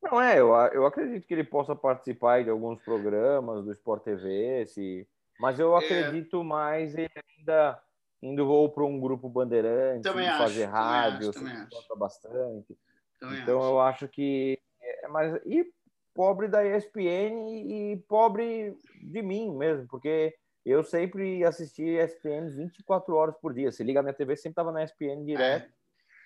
Não 0.00 0.22
é, 0.22 0.38
eu, 0.38 0.54
eu 0.72 0.86
acredito 0.86 1.26
que 1.26 1.34
ele 1.34 1.42
possa 1.42 1.74
participar 1.74 2.44
de 2.44 2.50
alguns 2.50 2.80
programas 2.82 3.64
do 3.64 3.72
Sport 3.72 4.04
TV, 4.04 4.64
se... 4.66 5.08
mas 5.40 5.58
eu 5.58 5.76
é. 5.76 5.84
acredito 5.84 6.44
mais 6.44 6.94
ele 6.94 7.10
ainda 7.36 7.82
indo 8.22 8.46
vou 8.46 8.70
para 8.70 8.84
um 8.84 9.00
grupo 9.00 9.28
bandeirante, 9.28 10.02
também 10.02 10.28
fazer 10.28 10.64
acho, 10.64 10.72
rádio, 10.72 11.32
também 11.32 11.52
acho, 11.54 11.70
gosta 11.70 11.96
bastante. 11.96 12.78
Também 13.18 13.40
então 13.40 13.58
acho. 13.58 13.68
eu 13.68 13.80
acho 13.80 14.08
que 14.08 14.60
mas 15.08 15.34
e 15.44 15.66
pobre 16.14 16.48
da 16.48 16.64
ESPN 16.64 17.46
e 17.50 17.96
pobre 18.08 18.76
de 19.02 19.22
mim 19.22 19.54
mesmo, 19.54 19.86
porque 19.86 20.34
eu 20.64 20.82
sempre 20.82 21.44
assisti 21.44 21.82
ESPN 21.82 22.48
24 22.48 23.14
horas 23.14 23.36
por 23.40 23.52
dia. 23.52 23.70
Se 23.70 23.84
liga 23.84 24.00
a 24.00 24.02
minha 24.02 24.14
TV, 24.14 24.34
sempre 24.34 24.52
estava 24.52 24.72
na 24.72 24.82
ESPN 24.82 25.24
direto. 25.24 25.70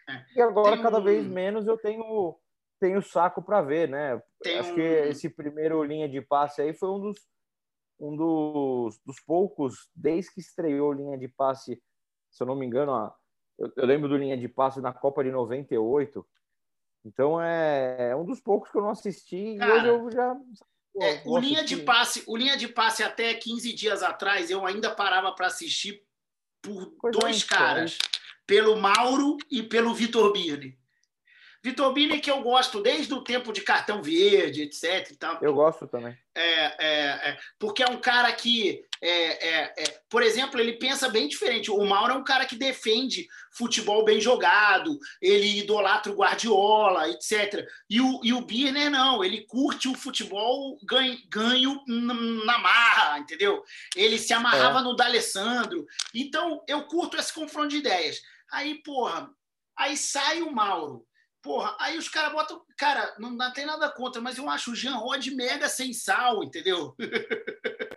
É, 0.09 0.13
é. 0.13 0.25
E 0.37 0.41
agora, 0.41 0.77
Tem 0.77 0.83
cada 0.83 0.99
um... 0.99 1.03
vez 1.03 1.27
menos, 1.27 1.67
eu 1.67 1.77
tenho, 1.77 2.39
tenho 2.81 3.03
saco 3.03 3.43
para 3.43 3.61
ver, 3.61 3.89
né? 3.89 4.23
Tem 4.43 4.59
Acho 4.59 4.73
um... 4.73 4.75
que 4.77 4.81
esse 4.81 5.29
primeiro 5.29 5.83
linha 5.85 6.09
de 6.09 6.23
passe 6.23 6.63
aí 6.63 6.73
foi 6.73 6.89
um 6.89 7.01
dos, 7.01 7.19
um 7.99 8.17
dos, 8.17 8.99
dos 9.05 9.21
poucos, 9.21 9.91
desde 9.95 10.33
que 10.33 10.41
estreou 10.41 10.93
linha 10.93 11.19
de 11.19 11.29
passe, 11.29 11.83
se 12.31 12.43
eu 12.43 12.47
não 12.47 12.55
me 12.55 12.65
engano, 12.65 13.13
eu, 13.59 13.71
eu 13.77 13.87
lembro 13.87 14.09
do 14.09 14.17
linha 14.17 14.39
de 14.39 14.49
passe 14.49 14.81
na 14.81 14.93
Copa 14.93 15.23
de 15.23 15.31
98, 15.31 16.27
então 17.05 17.41
é, 17.41 18.11
é 18.11 18.17
um 18.17 18.25
dos 18.25 18.41
poucos 18.41 18.71
que 18.71 18.79
eu 18.79 18.83
não 18.83 18.91
assisti 18.91 19.57
Cara, 19.59 19.87
e 19.87 19.91
hoje 19.91 20.05
eu 20.05 20.11
já. 20.11 20.35
Pô, 20.93 21.03
é, 21.03 21.23
o 21.25 21.39
linha 21.39 21.65
de 21.65 21.77
passe, 21.79 22.23
o 22.27 22.37
linha 22.37 22.57
de 22.57 22.69
passe 22.69 23.03
até 23.03 23.33
15 23.35 23.73
dias 23.73 24.03
atrás 24.03 24.51
eu 24.51 24.67
ainda 24.67 24.95
parava 24.95 25.33
para 25.33 25.47
assistir 25.47 26.03
por 26.63 26.95
pois 27.01 27.17
dois 27.17 27.43
é, 27.43 27.47
caras, 27.47 27.99
pelo 28.47 28.77
Mauro 28.77 29.37
e 29.51 29.63
pelo 29.63 29.95
Vitor 29.95 30.33
Birne. 30.33 30.80
Vitor 31.63 31.93
Bini, 31.93 32.21
que 32.21 32.31
eu 32.31 32.41
gosto 32.41 32.81
desde 32.81 33.13
o 33.13 33.23
tempo 33.23 33.53
de 33.53 33.61
cartão 33.61 34.03
verde, 34.03 34.63
etc. 34.63 35.15
Eu 35.43 35.53
gosto 35.53 35.87
também. 35.87 36.17
É, 36.35 36.43
é, 36.43 37.31
é, 37.31 37.39
porque 37.59 37.83
é 37.83 37.87
um 37.87 38.01
cara 38.01 38.33
que, 38.33 38.83
é, 38.99 39.11
é, 39.11 39.75
é, 39.77 40.01
por 40.09 40.23
exemplo, 40.23 40.59
ele 40.59 40.79
pensa 40.79 41.11
bem 41.11 41.29
diferente. 41.29 41.71
O 41.71 41.85
Mauro 41.85 42.15
é 42.15 42.17
um 42.17 42.25
cara 42.25 42.47
que 42.47 42.57
defende 42.57 43.29
futebol 43.53 44.07
bem 44.07 44.23
jogado, 44.23 44.99
ele 45.21 45.59
idolatra 45.59 46.11
o 46.11 46.17
Guardiola, 46.17 47.11
etc. 47.11 47.69
E 47.91 48.01
o, 48.01 48.21
e 48.25 48.33
o 48.33 48.41
Birner 48.41 48.91
não, 48.91 49.23
ele 49.23 49.45
curte 49.45 49.87
o 49.87 49.95
futebol 49.95 50.79
ganho, 50.83 51.19
ganho 51.29 51.85
na 51.87 52.59
marra, 52.59 53.19
entendeu? 53.19 53.63
Ele 53.95 54.19
se 54.19 54.33
amarrava 54.33 54.81
no 54.81 54.97
D'Alessandro. 54.97 55.87
Então, 56.15 56.65
eu 56.67 56.85
curto 56.85 57.19
esse 57.19 57.35
confronto 57.35 57.69
de 57.69 57.79
ideias. 57.79 58.23
Aí, 58.51 58.83
porra, 58.83 59.29
aí 59.77 59.95
sai 59.95 60.41
o 60.41 60.51
Mauro 60.51 61.07
Porra, 61.43 61.75
aí 61.81 61.97
os 61.97 62.09
caras 62.09 62.33
botam. 62.33 62.61
Cara, 62.77 63.15
não, 63.19 63.31
não 63.31 63.53
tem 63.53 63.65
nada 63.65 63.89
contra, 63.89 64.21
mas 64.21 64.37
eu 64.37 64.49
acho 64.49 64.73
o 64.73 64.75
Jean 64.75 64.97
Rod 64.97 65.27
mega 65.29 65.69
sem 65.69 65.93
sal, 65.93 66.45
entendeu? 66.45 66.95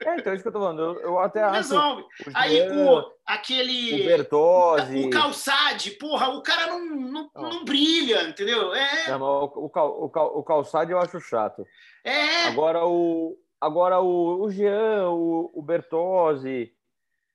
É, 0.05 0.17
então, 0.17 0.31
é 0.31 0.35
isso 0.35 0.43
que 0.43 0.47
eu 0.47 0.53
tô 0.53 0.59
falando. 0.59 0.81
Eu, 0.81 1.01
eu 1.01 1.19
até 1.19 1.41
acho. 1.43 1.55
Resolve. 1.55 2.05
Aí 2.33 2.69
o, 2.69 3.11
aquele. 3.25 4.01
O 4.01 4.05
Bertozzi. 4.05 5.07
O 5.07 5.09
Calçade, 5.09 5.91
porra, 5.91 6.29
o 6.29 6.41
cara 6.41 6.67
não, 6.67 6.85
não, 6.85 7.31
não. 7.33 7.49
não 7.49 7.65
brilha, 7.65 8.23
entendeu? 8.23 8.73
É. 8.73 9.09
Não, 9.09 9.21
o, 9.21 9.45
o, 9.45 9.71
o, 9.73 10.39
o 10.39 10.43
Calçade 10.43 10.91
eu 10.91 10.99
acho 10.99 11.19
chato. 11.19 11.65
É. 12.03 12.47
Agora 12.47 12.85
o. 12.85 13.37
Agora 13.59 13.99
o, 14.01 14.43
o 14.43 14.51
Jean, 14.51 15.09
o, 15.09 15.51
o 15.53 15.61
Bertozzi. 15.61 16.73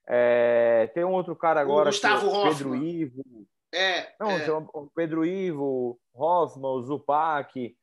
É, 0.06 0.90
tem 0.94 1.04
um 1.04 1.12
outro 1.12 1.36
cara 1.36 1.60
agora. 1.60 1.88
O 1.88 1.92
Gustavo 1.92 2.30
que, 2.30 2.36
é 2.36 2.48
Pedro 2.50 2.74
Ivo. 2.76 3.22
É. 3.72 4.14
Não, 4.18 4.30
é. 4.30 4.50
o 4.50 4.90
Pedro 4.94 5.24
Ivo, 5.24 5.98
Hoffman, 6.14 6.70
o 6.70 6.82
Zupac. 6.82 7.76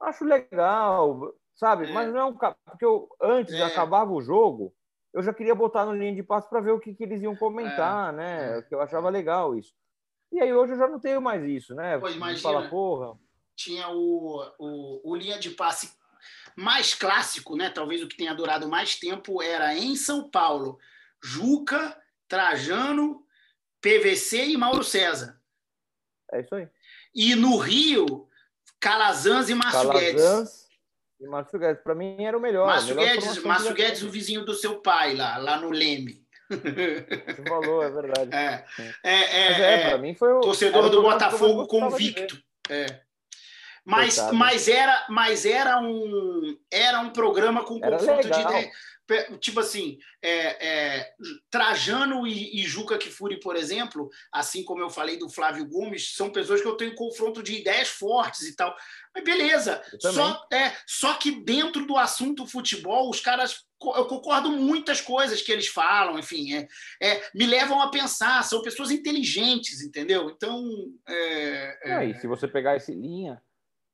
Acho 0.00 0.24
legal, 0.24 1.34
sabe? 1.54 1.90
É. 1.90 1.92
Mas 1.92 2.12
não 2.12 2.20
é 2.20 2.24
um. 2.24 2.34
Porque 2.34 2.84
eu, 2.84 3.08
antes 3.20 3.54
é. 3.54 3.62
acabava 3.62 4.12
o 4.12 4.22
jogo, 4.22 4.74
eu 5.12 5.22
já 5.22 5.34
queria 5.34 5.54
botar 5.54 5.84
no 5.84 5.94
linha 5.94 6.14
de 6.14 6.22
passo 6.22 6.48
para 6.48 6.60
ver 6.60 6.72
o 6.72 6.80
que, 6.80 6.94
que, 6.94 7.02
eles 7.02 7.22
iam 7.22 7.36
comentar, 7.36 8.12
é. 8.14 8.16
né? 8.16 8.58
É. 8.58 8.62
Que 8.62 8.74
eu 8.74 8.80
achava 8.80 9.08
legal 9.10 9.56
isso. 9.56 9.74
E 10.32 10.40
aí 10.40 10.52
hoje 10.52 10.72
eu 10.72 10.78
já 10.78 10.88
não 10.88 11.00
tenho 11.00 11.20
mais 11.20 11.44
isso, 11.44 11.74
né? 11.74 11.98
Pô, 11.98 12.08
imagina, 12.08 12.40
fala, 12.40 12.68
porra. 12.68 13.18
Tinha 13.56 13.88
o, 13.88 14.42
o, 14.58 15.12
o 15.12 15.16
linha 15.16 15.38
de 15.38 15.50
passe 15.50 15.92
mais 16.56 16.94
clássico, 16.94 17.56
né? 17.56 17.68
Talvez 17.68 18.02
o 18.02 18.08
que 18.08 18.16
tenha 18.16 18.34
durado 18.34 18.68
mais 18.68 18.96
tempo 18.96 19.42
era 19.42 19.74
em 19.74 19.96
São 19.96 20.30
Paulo. 20.30 20.78
Juca, 21.22 22.00
Trajano, 22.28 23.24
PVC 23.80 24.46
e 24.46 24.56
Mauro 24.56 24.84
César. 24.84 25.40
É 26.32 26.40
isso 26.40 26.54
aí. 26.54 26.68
E 27.14 27.34
no 27.34 27.56
Rio, 27.56 28.28
Calazans 28.78 29.48
e 29.48 29.54
Márcio 29.54 29.88
Calazans 29.88 30.14
Guedes. 30.14 30.68
E 31.20 31.26
Márcio 31.26 31.58
Guedes, 31.58 31.82
para 31.82 31.94
mim 31.94 32.24
era 32.24 32.36
o 32.36 32.40
melhor. 32.40 32.66
Márcio 32.66 32.94
melhor 32.94 33.14
Guedes, 33.14 33.42
Márcio 33.42 33.74
Guedes, 33.74 34.02
o 34.02 34.10
vizinho 34.10 34.44
do 34.44 34.54
seu 34.54 34.80
pai, 34.80 35.14
lá, 35.14 35.36
lá 35.36 35.58
no 35.58 35.70
Leme. 35.70 36.24
Você 36.48 37.42
falou, 37.46 37.82
é 37.82 37.90
verdade. 37.90 38.30
É, 39.04 39.10
é, 39.10 39.20
é, 39.20 39.62
é, 39.62 39.90
é 39.92 39.98
mim 39.98 40.14
foi 40.14 40.32
o 40.32 40.40
torcedor 40.40 40.88
do 40.90 41.02
Botafogo 41.02 41.66
convicto. 41.66 42.40
É. 42.68 43.00
Mas, 43.84 44.18
mas, 44.32 44.68
era, 44.68 45.06
mas 45.08 45.46
era, 45.46 45.80
um, 45.80 46.58
era 46.70 47.00
um 47.00 47.10
programa 47.10 47.64
com 47.64 47.80
confronto 47.80 48.30
de 48.30 48.40
ideia 48.40 48.70
tipo 49.40 49.60
assim, 49.60 49.98
é, 50.22 50.66
é, 50.66 51.14
Trajano 51.50 52.26
e, 52.26 52.60
e, 52.60 52.66
Juca 52.66 52.98
Kifuri, 52.98 53.40
por 53.40 53.56
exemplo, 53.56 54.08
assim 54.32 54.64
como 54.64 54.82
eu 54.82 54.90
falei 54.90 55.16
do 55.16 55.28
Flávio 55.28 55.66
Gomes, 55.66 56.14
são 56.14 56.30
pessoas 56.30 56.60
que 56.60 56.68
eu 56.68 56.76
tenho 56.76 56.94
confronto 56.94 57.42
de 57.42 57.58
ideias 57.58 57.88
fortes 57.88 58.42
e 58.42 58.54
tal. 58.54 58.74
Mas 59.14 59.24
beleza. 59.24 59.82
Só, 59.98 60.46
é, 60.52 60.72
só 60.86 61.14
que 61.14 61.42
dentro 61.42 61.84
do 61.86 61.96
assunto 61.96 62.46
futebol, 62.46 63.10
os 63.10 63.20
caras. 63.20 63.64
Eu 63.82 64.04
concordo 64.04 64.50
muitas 64.50 65.00
coisas 65.00 65.40
que 65.40 65.50
eles 65.50 65.66
falam, 65.66 66.18
enfim, 66.18 66.52
é, 66.52 66.68
é 67.00 67.30
me 67.34 67.46
levam 67.46 67.80
a 67.80 67.90
pensar, 67.90 68.44
são 68.44 68.60
pessoas 68.60 68.90
inteligentes, 68.90 69.80
entendeu? 69.80 70.28
Então. 70.28 70.62
É, 71.08 71.78
é... 71.84 72.04
e 72.10 72.14
se 72.20 72.26
você 72.26 72.46
pegar 72.46 72.76
esse 72.76 72.92
linha, 72.92 73.40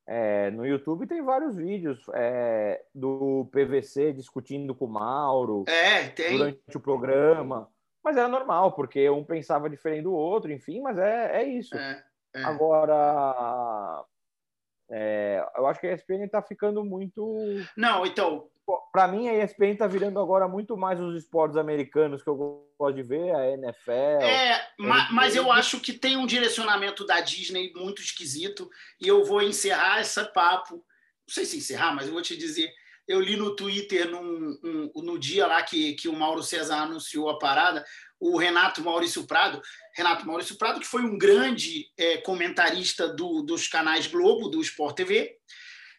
é, 0.07 0.51
no 0.53 0.65
YouTube 0.65 1.07
tem 1.07 1.21
vários 1.21 1.57
vídeos 1.57 2.01
é, 2.15 2.81
do 2.95 3.49
PVC 3.51 4.13
discutindo 4.13 4.75
com 4.75 4.85
o 4.85 4.89
Mauro 4.89 5.65
é, 5.67 6.09
durante 6.31 6.77
o 6.77 6.81
programa. 6.81 7.69
Mas 8.05 8.17
era 8.17 8.29
normal, 8.29 8.71
porque 8.71 9.11
um 9.11 9.25
pensava 9.25 9.69
diferente 9.69 10.05
do 10.05 10.15
outro, 10.15 10.53
enfim, 10.53 10.81
mas 10.81 10.97
é, 10.97 11.43
é 11.43 11.45
isso. 11.45 11.77
É, 11.77 12.05
é. 12.37 12.45
Agora, 12.45 14.05
é, 14.89 15.45
eu 15.57 15.67
acho 15.67 15.81
que 15.81 15.89
a 15.89 15.93
ESPN 15.93 16.25
está 16.25 16.41
ficando 16.41 16.85
muito. 16.85 17.37
Não, 17.77 18.07
então, 18.07 18.49
para 18.93 19.07
mim, 19.07 19.29
a 19.29 19.45
ESPN 19.45 19.73
está 19.73 19.87
virando 19.87 20.19
agora 20.19 20.49
muito 20.49 20.77
mais 20.77 21.01
os 21.01 21.17
esportes 21.17 21.57
americanos 21.57 22.23
que 22.23 22.29
eu 22.29 22.67
gosto 22.79 22.97
de 22.97 23.03
ver, 23.03 23.35
a 23.35 23.51
NFL. 23.53 24.23
É, 24.23 24.69
mas, 24.79 25.13
mas 25.13 25.37
eu 25.37 25.53
acho 25.53 25.81
que 25.81 25.93
tem 25.93 26.17
um 26.17 26.27
direcionamento 26.27 27.07
da 27.07 27.21
Disney 27.21 27.73
muito 27.77 28.03
esquisito 28.03 28.69
e 29.01 29.07
eu 29.07 29.25
vou 29.25 29.41
encerrar 29.43 30.01
esse 30.01 30.23
papo. 30.33 30.77
Não 30.77 31.35
sei 31.35 31.45
se 31.45 31.59
encerrar, 31.59 31.95
mas 31.95 32.07
eu 32.07 32.13
vou 32.13 32.23
te 32.23 32.37
dizer. 32.37 32.73
Eu 33.07 33.21
li 33.21 33.37
no 33.37 33.55
Twitter 33.55 34.11
num, 34.11 34.59
um, 34.65 35.03
no 35.03 35.17
dia 35.17 35.47
lá 35.47 35.63
que, 35.63 35.95
que 35.95 36.09
o 36.09 36.13
Mauro 36.13 36.43
César 36.43 36.79
anunciou 36.79 37.31
a 37.31 37.39
parada, 37.39 37.85
o 38.19 38.37
Renato 38.37 38.83
Maurício 38.83 39.25
Prado. 39.29 39.63
Renato 39.95 40.27
Maurício 40.27 40.59
Prado, 40.59 40.81
que 40.81 40.87
foi 40.87 41.03
um 41.03 41.17
grande 41.17 41.87
é, 41.97 42.17
comentarista 42.17 43.07
do, 43.07 43.43
dos 43.43 43.69
canais 43.69 44.09
Globo, 44.09 44.49
do 44.49 44.61
Sport 44.61 44.97
TV 44.97 45.37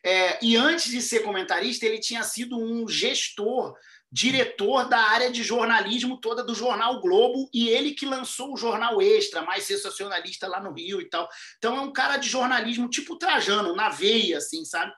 é, 0.04 0.44
e 0.44 0.56
antes 0.56 0.92
de 0.92 1.02
ser 1.02 1.22
comentarista, 1.22 1.86
ele 1.86 2.00
tinha 2.00 2.24
sido 2.24 2.58
um 2.58 2.88
gestor, 2.88 3.76
diretor 4.12 4.88
da 4.88 5.00
área 5.00 5.30
de 5.30 5.44
jornalismo 5.44 6.20
toda 6.20 6.44
do 6.44 6.56
Jornal 6.56 7.02
Globo, 7.02 7.50
e 7.54 7.70
ele 7.70 7.92
que 7.92 8.06
lançou 8.06 8.54
o 8.54 8.58
Jornal 8.58 9.02
Extra, 9.02 9.42
mais 9.42 9.66
sensacionalista 9.66 10.48
lá 10.48 10.62
no 10.62 10.74
Rio 10.74 11.02
e 11.02 11.10
tal. 11.10 11.28
Então 11.58 11.76
é 11.76 11.82
um 11.82 11.92
cara 11.92 12.18
de 12.18 12.30
jornalismo 12.30 12.90
tipo 12.90 13.18
Trajano, 13.18 13.76
na 13.76 13.90
veia, 13.90 14.38
assim, 14.38 14.64
sabe? 14.64 14.94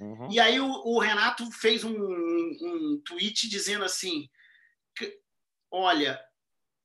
Uhum. 0.00 0.28
E 0.30 0.40
aí 0.40 0.60
o, 0.60 0.66
o 0.66 0.98
Renato 0.98 1.48
fez 1.52 1.84
um, 1.84 1.94
um, 1.94 3.02
tweet 3.04 3.48
dizendo 3.48 3.84
assim: 3.84 4.28
que, 4.96 5.18
olha, 5.70 6.20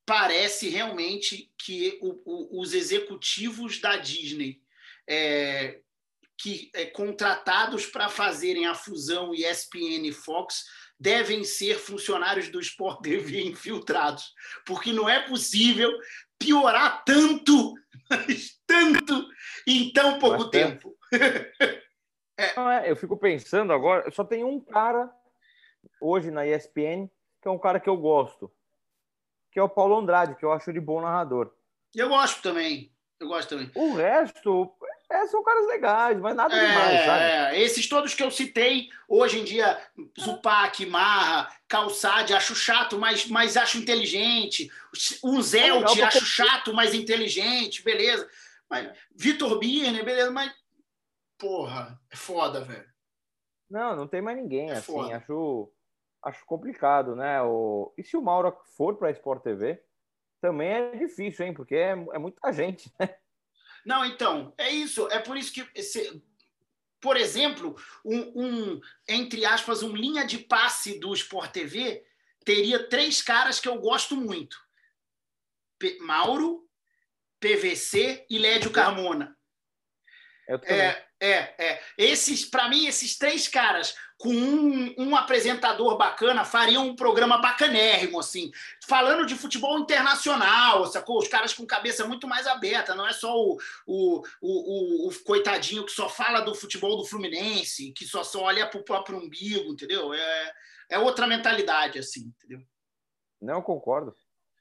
parece 0.06 0.70
realmente 0.70 1.52
que 1.58 1.98
o, 2.02 2.22
o, 2.26 2.62
os 2.62 2.74
executivos 2.74 3.80
da 3.80 3.96
Disney 3.98 4.62
é, 5.08 5.80
que 6.40 6.72
é, 6.74 6.86
contratados 6.86 7.86
para 7.86 8.08
fazerem 8.08 8.66
a 8.66 8.74
fusão 8.74 9.34
ESPN 9.34 10.08
e 10.08 10.14
Fox 10.14 10.64
devem 10.98 11.44
ser 11.44 11.78
funcionários 11.78 12.50
do 12.50 12.60
Sport 12.60 13.02
TV 13.02 13.42
infiltrados, 13.46 14.34
porque 14.66 14.94
não 14.94 15.08
é 15.08 15.28
possível 15.28 15.92
piorar 16.38 17.04
tanto, 17.04 17.74
tanto 18.66 19.28
em 19.68 19.92
tão 19.92 20.18
pouco 20.18 20.46
Bastante. 20.46 20.52
tempo. 20.52 20.98
é. 22.38 22.90
eu 22.90 22.96
fico 22.96 23.18
pensando 23.18 23.74
agora, 23.74 24.10
só 24.12 24.24
tem 24.24 24.44
um 24.44 24.60
cara 24.60 25.14
hoje 26.02 26.32
na 26.32 26.48
ESPN 26.48 27.10
que 27.42 27.48
é 27.48 27.52
um 27.52 27.60
cara 27.60 27.80
que 27.80 27.90
eu 27.90 27.98
gosto, 27.98 28.52
que 29.52 29.60
é 29.60 29.64
o 29.64 29.70
Paulo 29.70 29.98
Andrade, 29.98 30.36
que 30.36 30.44
eu 30.44 30.52
acho 30.52 30.70
ele 30.70 30.80
bom 30.80 31.02
narrador. 31.02 31.54
Eu 31.96 32.10
gosto 32.10 32.42
também. 32.42 32.94
Eu 33.20 33.28
gosto 33.28 33.50
também. 33.50 33.72
O 33.76 33.96
resto, 33.96 34.74
é, 35.10 35.26
são 35.26 35.44
caras 35.44 35.66
legais, 35.66 36.20
mas 36.20 36.36
nada 36.36 36.56
é, 36.56 36.68
demais, 36.68 37.06
sabe? 37.06 37.24
É, 37.24 37.62
esses 37.62 37.90
todos 37.90 38.14
que 38.14 38.22
eu 38.22 38.30
citei, 38.30 38.90
hoje 39.08 39.40
em 39.40 39.44
dia, 39.44 39.82
Zupac, 40.20 40.86
Marra, 40.86 41.52
Calçade, 41.68 42.34
acho 42.34 42.56
chato, 42.56 42.98
mas, 42.98 43.26
mas 43.28 43.58
acho 43.58 43.80
inteligente. 43.80 44.72
O 45.24 45.42
Zelt, 45.42 45.98
é 45.98 46.04
acho 46.04 46.24
chato, 46.24 46.74
mas 46.74 46.94
inteligente, 46.94 47.84
beleza. 47.84 48.30
Mas 48.70 48.96
Vitor 49.16 49.58
Birner, 49.58 50.06
beleza, 50.06 50.30
mas. 50.30 50.54
Porra, 51.40 52.00
é 52.12 52.16
foda, 52.16 52.62
velho. 52.64 52.88
Não, 53.68 53.96
não 53.96 54.08
tem 54.08 54.22
mais 54.22 54.38
ninguém, 54.38 54.70
é 54.70 54.74
assim, 54.74 54.92
foda. 54.92 55.18
acho, 55.18 55.72
acho 56.24 56.46
complicado, 56.46 57.16
né? 57.16 57.42
O... 57.42 57.92
E 57.98 58.04
se 58.04 58.16
o 58.16 58.22
Mauro 58.22 58.56
for 58.78 58.96
para 58.96 59.08
a 59.08 59.12
Sport 59.12 59.42
TV, 59.42 59.82
também 60.40 60.70
é 60.70 60.96
difícil, 60.96 61.48
hein? 61.48 61.54
Porque 61.54 61.76
é, 61.76 61.92
é 61.92 62.20
muita 62.20 62.52
gente, 62.54 62.94
né? 63.00 63.16
Não, 63.86 64.06
então, 64.06 64.54
é 64.58 64.70
isso. 64.70 65.08
É 65.10 65.20
por 65.20 65.38
isso 65.38 65.54
que, 65.54 65.68
esse, 65.76 66.22
por 67.02 67.18
exemplo, 67.18 67.76
um, 68.04 68.44
um, 68.44 68.82
entre 69.08 69.46
aspas, 69.46 69.82
um 69.84 69.96
linha 69.96 70.26
de 70.26 70.38
passe 70.38 71.00
do 71.00 71.14
Sport 71.14 71.52
TV 71.52 72.06
teria 72.44 72.88
três 72.88 73.22
caras 73.22 73.60
que 73.60 73.68
eu 73.68 73.78
gosto 73.80 74.16
muito: 74.16 74.58
P 75.78 75.98
Mauro, 76.02 76.68
PVC 77.40 78.26
e 78.30 78.38
Lédio 78.38 78.72
Carmona. 78.72 79.38
É, 80.64 81.06
é, 81.20 81.56
é. 81.64 81.84
Esses, 81.98 82.44
para 82.44 82.68
mim, 82.70 82.88
esses 82.88 83.18
três 83.18 83.48
caras 83.48 83.96
com 84.20 84.34
um, 84.34 84.94
um, 84.98 85.16
apresentador 85.16 85.98
bacana 85.98 86.44
fariam 86.44 86.86
um 86.86 86.96
programa 86.96 87.38
bacanérrimo, 87.38 88.20
assim, 88.20 88.52
falando 88.86 89.26
de 89.26 89.34
futebol 89.34 89.80
internacional, 89.80 90.86
sacou? 90.88 91.20
Os 91.20 91.30
caras 91.30 91.54
com 91.54 91.66
cabeça 91.66 92.06
muito 92.06 92.28
mais 92.28 92.46
aberta, 92.46 92.94
não 92.94 93.08
é 93.08 93.14
só 93.14 93.34
o, 93.34 93.58
o, 93.88 94.22
o, 94.42 95.08
o, 95.08 95.24
coitadinho 95.24 95.86
que 95.86 95.92
só 95.94 96.10
fala 96.10 96.42
do 96.42 96.54
futebol 96.54 96.98
do 96.98 97.06
Fluminense, 97.06 97.94
que 97.94 98.04
só, 98.04 98.22
só 98.22 98.42
olha 98.42 98.68
para 98.68 98.82
o 98.82 98.84
próprio 98.84 99.18
umbigo, 99.18 99.72
entendeu? 99.72 100.14
É, 100.14 100.54
é 100.90 101.00
outra 101.00 101.26
mentalidade, 101.26 101.98
assim, 101.98 102.34
entendeu? 102.38 102.62
Não, 103.42 103.62
concordo. 103.62 104.14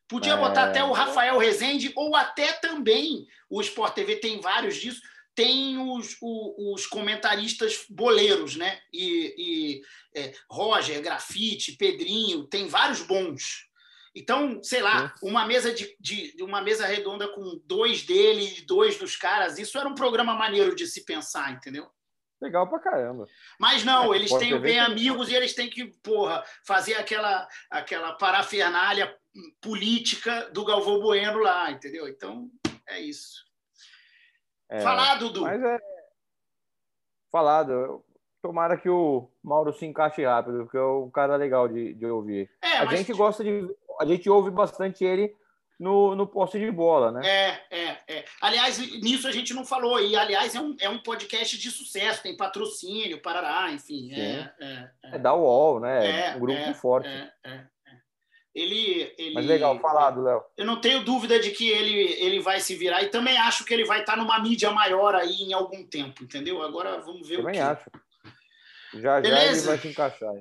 Podia 0.07 0.35
é... 0.35 0.37
botar 0.37 0.66
até 0.66 0.85
o 0.85 0.92
Rafael 0.92 1.37
Rezende, 1.37 1.92
ou 1.97 2.14
até 2.14 2.53
também, 2.53 3.27
o 3.51 3.61
Sport 3.61 3.92
TV 3.92 4.16
tem 4.16 4.40
vários 4.40 4.77
disso, 4.77 5.03
tem 5.38 5.79
os, 5.79 6.16
os, 6.20 6.81
os 6.81 6.87
comentaristas 6.88 7.87
boleiros, 7.88 8.57
né? 8.57 8.81
E, 8.92 9.35
e 9.38 10.20
é, 10.20 10.33
Roger, 10.51 11.01
Grafite, 11.01 11.77
Pedrinho, 11.77 12.48
tem 12.48 12.66
vários 12.66 13.03
bons. 13.03 13.68
Então, 14.12 14.61
sei 14.64 14.83
lá, 14.83 15.14
uma 15.22 15.46
mesa 15.46 15.72
de, 15.72 15.96
de, 16.01 16.42
uma 16.42 16.61
mesa 16.61 16.87
redonda 16.87 17.29
com 17.29 17.62
dois 17.64 18.03
dele 18.03 18.53
e 18.59 18.62
dois 18.62 18.98
dos 18.98 19.14
caras, 19.14 19.61
isso 19.61 19.79
era 19.79 19.88
um 19.88 19.94
programa 19.94 20.35
maneiro 20.35 20.74
de 20.74 20.88
se 20.88 21.05
pensar, 21.05 21.53
entendeu? 21.53 21.88
Legal 22.42 22.68
pra 22.68 22.81
caramba. 22.81 23.24
Mas 23.61 23.85
não, 23.85 24.12
é, 24.12 24.16
eles 24.16 24.33
têm 24.33 24.61
bem 24.61 24.81
amigos 24.81 25.29
e 25.29 25.37
eles 25.37 25.55
têm 25.55 25.70
que, 25.70 25.87
porra, 26.03 26.42
fazer 26.66 26.94
aquela, 26.94 27.46
aquela 27.70 28.12
parafernália 28.14 29.16
política 29.61 30.51
do 30.51 30.64
Galvão 30.64 30.98
Bueno 30.98 31.38
lá, 31.38 31.70
entendeu? 31.70 32.09
Então, 32.09 32.51
é 32.88 32.98
isso. 32.98 33.47
É, 34.70 34.81
Falado, 34.81 35.26
Dudu. 35.26 35.42
Mas 35.42 35.62
é. 35.62 35.78
Falado. 37.31 38.04
Tomara 38.40 38.76
que 38.76 38.88
o 38.88 39.28
Mauro 39.42 39.72
se 39.72 39.85
encaixe 39.85 40.24
rápido, 40.24 40.62
porque 40.62 40.76
é 40.76 40.83
um 40.83 41.11
cara 41.11 41.35
legal 41.35 41.66
de, 41.66 41.92
de 41.94 42.07
ouvir. 42.07 42.48
É, 42.62 42.78
a 42.78 42.87
gente 42.87 43.12
gosta 43.12 43.42
de. 43.42 43.68
A 44.00 44.07
gente 44.07 44.31
ouve 44.31 44.48
bastante 44.48 45.04
ele 45.04 45.35
no, 45.78 46.14
no 46.14 46.26
poste 46.26 46.59
de 46.59 46.70
bola, 46.70 47.12
né? 47.12 47.20
É, 47.24 47.61
é, 47.70 47.98
é. 48.09 48.24
Aliás, 48.40 48.78
nisso 49.00 49.28
a 49.28 49.33
gente 49.33 49.54
não 49.54 49.64
falou. 49.64 50.00
E, 50.00 50.16
aliás, 50.16 50.54
é 50.54 50.61
um, 50.61 50.76
é 50.81 50.88
um 50.88 50.98
podcast 50.98 51.57
de 51.57 51.70
sucesso, 51.70 52.22
tem 52.22 52.37
patrocínio, 52.37 53.22
parará, 53.22 53.70
enfim. 53.70 54.12
É, 54.12 54.52
é, 54.61 54.90
é, 55.04 55.14
é, 55.14 55.18
da 55.18 55.35
UOL, 55.35 55.81
né? 55.81 56.31
É, 56.31 56.37
um 56.37 56.40
grupo 56.40 56.59
é, 56.59 56.74
forte. 56.74 57.09
É, 57.09 57.33
é, 57.44 57.66
ele, 58.54 59.14
ele. 59.18 59.34
Mas 59.34 59.46
legal, 59.46 59.78
falado, 59.78 60.22
Léo. 60.22 60.42
Eu 60.56 60.66
não 60.66 60.80
tenho 60.80 61.04
dúvida 61.04 61.38
de 61.38 61.50
que 61.50 61.68
ele, 61.68 62.12
ele 62.20 62.40
vai 62.40 62.61
se 62.61 62.74
virar 62.74 63.02
e 63.02 63.08
também 63.08 63.37
acho 63.38 63.64
que 63.64 63.72
ele 63.72 63.84
vai 63.84 64.00
estar 64.00 64.16
numa 64.16 64.38
mídia 64.40 64.70
maior 64.70 65.14
aí 65.14 65.42
em 65.42 65.52
algum 65.52 65.87
tempo, 65.87 66.24
entendeu? 66.24 66.62
Agora 66.62 67.00
vamos 67.00 67.28
ver 67.28 67.37
também 67.37 67.50
o 67.50 67.52
que. 67.52 67.58
Também 67.58 67.61
acho. 67.61 67.90
Já 68.94 69.20
Beleza? 69.20 69.44
já 69.44 69.52
ele 69.52 69.61
vai 69.62 69.78
se 69.78 69.88
encaixar. 69.88 70.32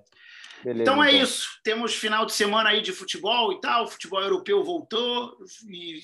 Beleza, 0.63 0.81
então 0.81 1.03
é 1.03 1.09
então. 1.09 1.23
isso. 1.23 1.59
Temos 1.63 1.95
final 1.95 2.25
de 2.25 2.33
semana 2.33 2.69
aí 2.69 2.81
de 2.81 2.91
futebol 2.91 3.53
e 3.53 3.61
tal. 3.61 3.83
O 3.83 3.87
futebol 3.87 4.21
europeu 4.21 4.63
voltou 4.63 5.37
e 5.69 6.01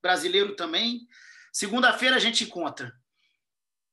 brasileiro 0.00 0.54
também. 0.54 1.00
Segunda-feira 1.52 2.16
a 2.16 2.20
gente 2.20 2.44
encontra. 2.44 2.92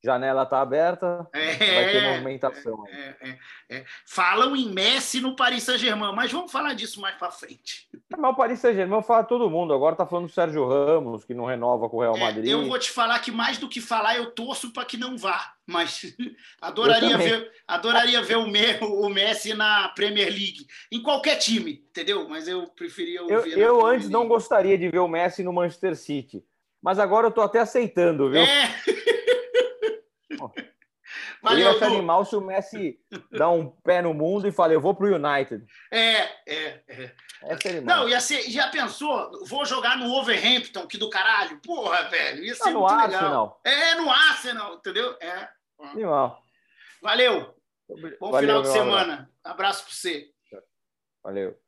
Janela 0.03 0.43
está 0.43 0.61
aberta, 0.61 1.27
é, 1.31 1.53
vai 1.53 1.91
ter 1.91 2.09
movimentação. 2.09 2.83
É, 2.87 3.15
é, 3.21 3.37
é, 3.69 3.85
Falam 4.05 4.55
em 4.55 4.73
Messi 4.73 5.21
no 5.21 5.35
Paris 5.35 5.61
Saint-Germain, 5.61 6.11
mas 6.15 6.31
vamos 6.31 6.51
falar 6.51 6.73
disso 6.73 6.99
mais 6.99 7.15
para 7.17 7.29
frente. 7.29 7.87
Mas 8.09 8.31
o 8.31 8.35
Paris 8.35 8.59
Saint-Germain 8.59 9.03
fala 9.03 9.23
todo 9.23 9.49
mundo. 9.49 9.73
Agora 9.73 9.93
está 9.93 10.07
falando 10.07 10.25
do 10.25 10.33
Sérgio 10.33 10.67
Ramos, 10.67 11.23
que 11.23 11.35
não 11.35 11.45
renova 11.45 11.87
com 11.87 11.97
o 11.97 12.01
Real 12.01 12.17
é, 12.17 12.19
Madrid. 12.19 12.49
eu 12.49 12.65
vou 12.65 12.79
te 12.79 12.89
falar 12.89 13.19
que 13.19 13.31
mais 13.31 13.59
do 13.59 13.69
que 13.69 13.79
falar, 13.79 14.17
eu 14.17 14.31
torço 14.31 14.73
para 14.73 14.85
que 14.85 14.97
não 14.97 15.15
vá. 15.17 15.53
Mas 15.67 16.01
adoraria 16.59 17.17
ver, 17.17 17.51
adoraria 17.67 18.23
ver 18.23 18.37
o, 18.37 19.09
Messi 19.09 19.53
na 19.53 19.89
Premier 19.89 20.29
League. 20.29 20.65
Em 20.91 21.01
qualquer 21.01 21.35
time, 21.37 21.83
entendeu? 21.89 22.27
Mas 22.27 22.47
eu 22.47 22.67
preferia 22.69 23.19
Eu, 23.19 23.45
eu 23.45 23.85
antes 23.85 24.09
não 24.09 24.27
gostaria 24.27 24.77
de 24.79 24.89
ver 24.89 24.99
o 24.99 25.07
Messi 25.07 25.43
no 25.43 25.53
Manchester 25.53 25.95
City. 25.95 26.43
Mas 26.81 26.97
agora 26.97 27.27
eu 27.27 27.29
estou 27.29 27.43
até 27.43 27.59
aceitando, 27.59 28.31
viu? 28.31 28.41
É. 28.41 28.75
Valeu, 31.41 31.71
eu 31.71 31.79
ia 31.79 31.85
animal 31.87 32.23
se 32.23 32.35
o 32.35 32.41
Messi 32.41 32.99
dá 33.31 33.49
um 33.49 33.69
pé 33.69 34.01
no 34.01 34.13
mundo 34.13 34.47
e 34.47 34.51
fala, 34.51 34.73
eu 34.73 34.79
vou 34.79 34.95
pro 34.95 35.13
United. 35.13 35.65
É, 35.91 36.21
é, 36.45 36.83
é. 36.87 37.15
é 37.43 37.81
não, 37.81 38.07
ia 38.07 38.19
ser, 38.21 38.43
já 38.49 38.69
pensou? 38.69 39.45
Vou 39.45 39.65
jogar 39.65 39.97
no 39.97 40.11
Overhampton, 40.13 40.87
que 40.87 40.97
do 40.97 41.09
caralho. 41.09 41.59
Porra, 41.59 42.03
velho, 42.03 42.43
ia 42.43 42.55
ser 42.55 42.71
não, 42.71 42.81
muito 42.81 42.93
no 42.93 43.01
legal. 43.01 43.13
Arsenal. 43.13 43.61
É, 43.65 43.95
no 43.95 44.09
Arsenal, 44.09 44.75
entendeu? 44.75 45.17
É. 45.19 45.49
Animal. 45.79 46.41
Valeu. 47.01 47.55
Bom 48.19 48.31
Valeu, 48.31 48.39
final 48.39 48.61
de 48.61 48.67
semana. 48.69 49.13
Abraço, 49.43 49.83
abraço 49.83 49.83
para 49.83 49.93
você. 49.93 50.31
Valeu. 51.23 51.60